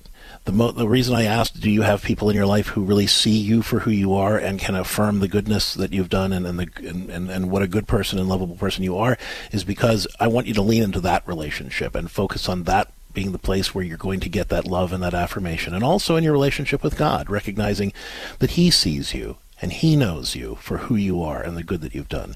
[0.50, 3.06] the mo- the reason I asked, do you have people in your life who really
[3.06, 6.47] see you for who you are and can affirm the goodness that you've done and
[6.47, 9.16] and, the, and, and, and what a good person and lovable person you are,
[9.52, 13.32] is because I want you to lean into that relationship and focus on that being
[13.32, 16.24] the place where you're going to get that love and that affirmation, and also in
[16.24, 17.93] your relationship with God, recognizing
[18.39, 21.82] that He sees you and he knows you for who you are and the good
[21.82, 22.34] that you've done.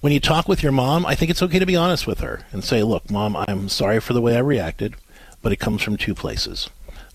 [0.00, 2.40] When you talk with your mom, I think it's okay to be honest with her
[2.50, 4.96] and say, "Look, mom, I'm sorry for the way I reacted,
[5.40, 6.68] but it comes from two places.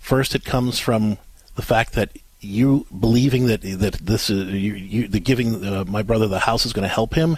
[0.10, 1.20] First, it comes from
[1.54, 6.02] the fact that you believing that that this is you, you the giving uh, my
[6.02, 7.38] brother the house is going to help him.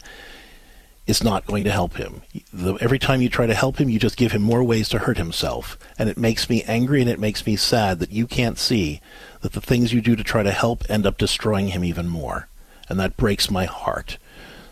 [1.05, 2.21] is not going to help him.
[2.53, 4.99] The, every time you try to help him, you just give him more ways to
[4.99, 5.77] hurt himself.
[5.99, 9.01] And it makes me angry and it makes me sad that you can't see
[9.41, 12.47] that the things you do to try to help end up destroying him even more.
[12.87, 14.17] And that breaks my heart.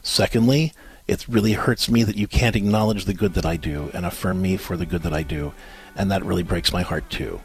[0.01, 0.71] Secondly,
[1.05, 4.41] it really hurts me that you can't acknowledge the good that I do and affirm
[4.41, 5.51] me for the good that I do.
[5.97, 7.41] And that really breaks my heart too.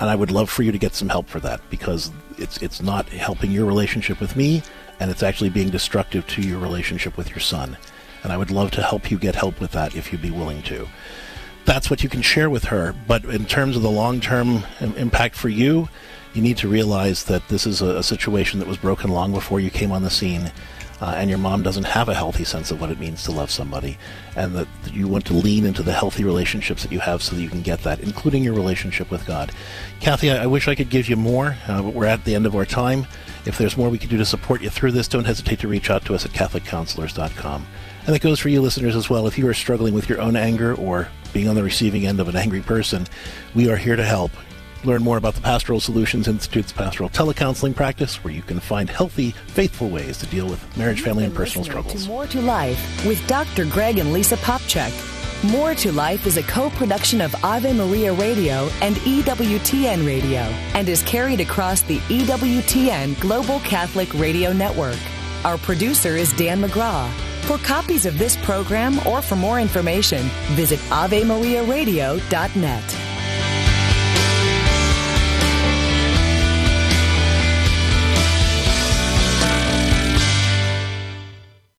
[0.00, 2.82] And I would love for you to get some help for that because it's it's
[2.82, 4.62] not helping your relationship with me
[5.00, 7.76] and it's actually being destructive to your relationship with your son.
[8.22, 10.62] And I would love to help you get help with that if you'd be willing
[10.64, 10.88] to.
[11.64, 12.94] That's what you can share with her.
[13.06, 15.88] But in terms of the long term impact for you,
[16.32, 19.60] you need to realize that this is a, a situation that was broken long before
[19.60, 20.50] you came on the scene
[21.04, 23.50] uh, and your mom doesn't have a healthy sense of what it means to love
[23.50, 23.98] somebody,
[24.36, 27.42] and that you want to lean into the healthy relationships that you have so that
[27.42, 29.52] you can get that, including your relationship with God.
[30.00, 32.46] Kathy, I, I wish I could give you more, uh, but we're at the end
[32.46, 33.06] of our time.
[33.44, 35.90] If there's more we can do to support you through this, don't hesitate to reach
[35.90, 37.66] out to us at CatholicCounselors.com.
[38.06, 39.26] And that goes for you listeners as well.
[39.26, 42.28] If you are struggling with your own anger or being on the receiving end of
[42.28, 43.06] an angry person,
[43.54, 44.30] we are here to help.
[44.84, 49.30] Learn more about the Pastoral Solutions Institute's pastoral telecounseling practice, where you can find healthy,
[49.46, 52.04] faithful ways to deal with marriage, family, and personal struggles.
[52.04, 53.64] To More to Life with Dr.
[53.64, 54.92] Greg and Lisa Popcak.
[55.50, 60.40] More to Life is a co production of Ave Maria Radio and EWTN Radio
[60.74, 64.98] and is carried across the EWTN Global Catholic Radio Network.
[65.44, 67.08] Our producer is Dan McGraw.
[67.42, 70.22] For copies of this program or for more information,
[70.56, 73.13] visit AveMariaRadio.net.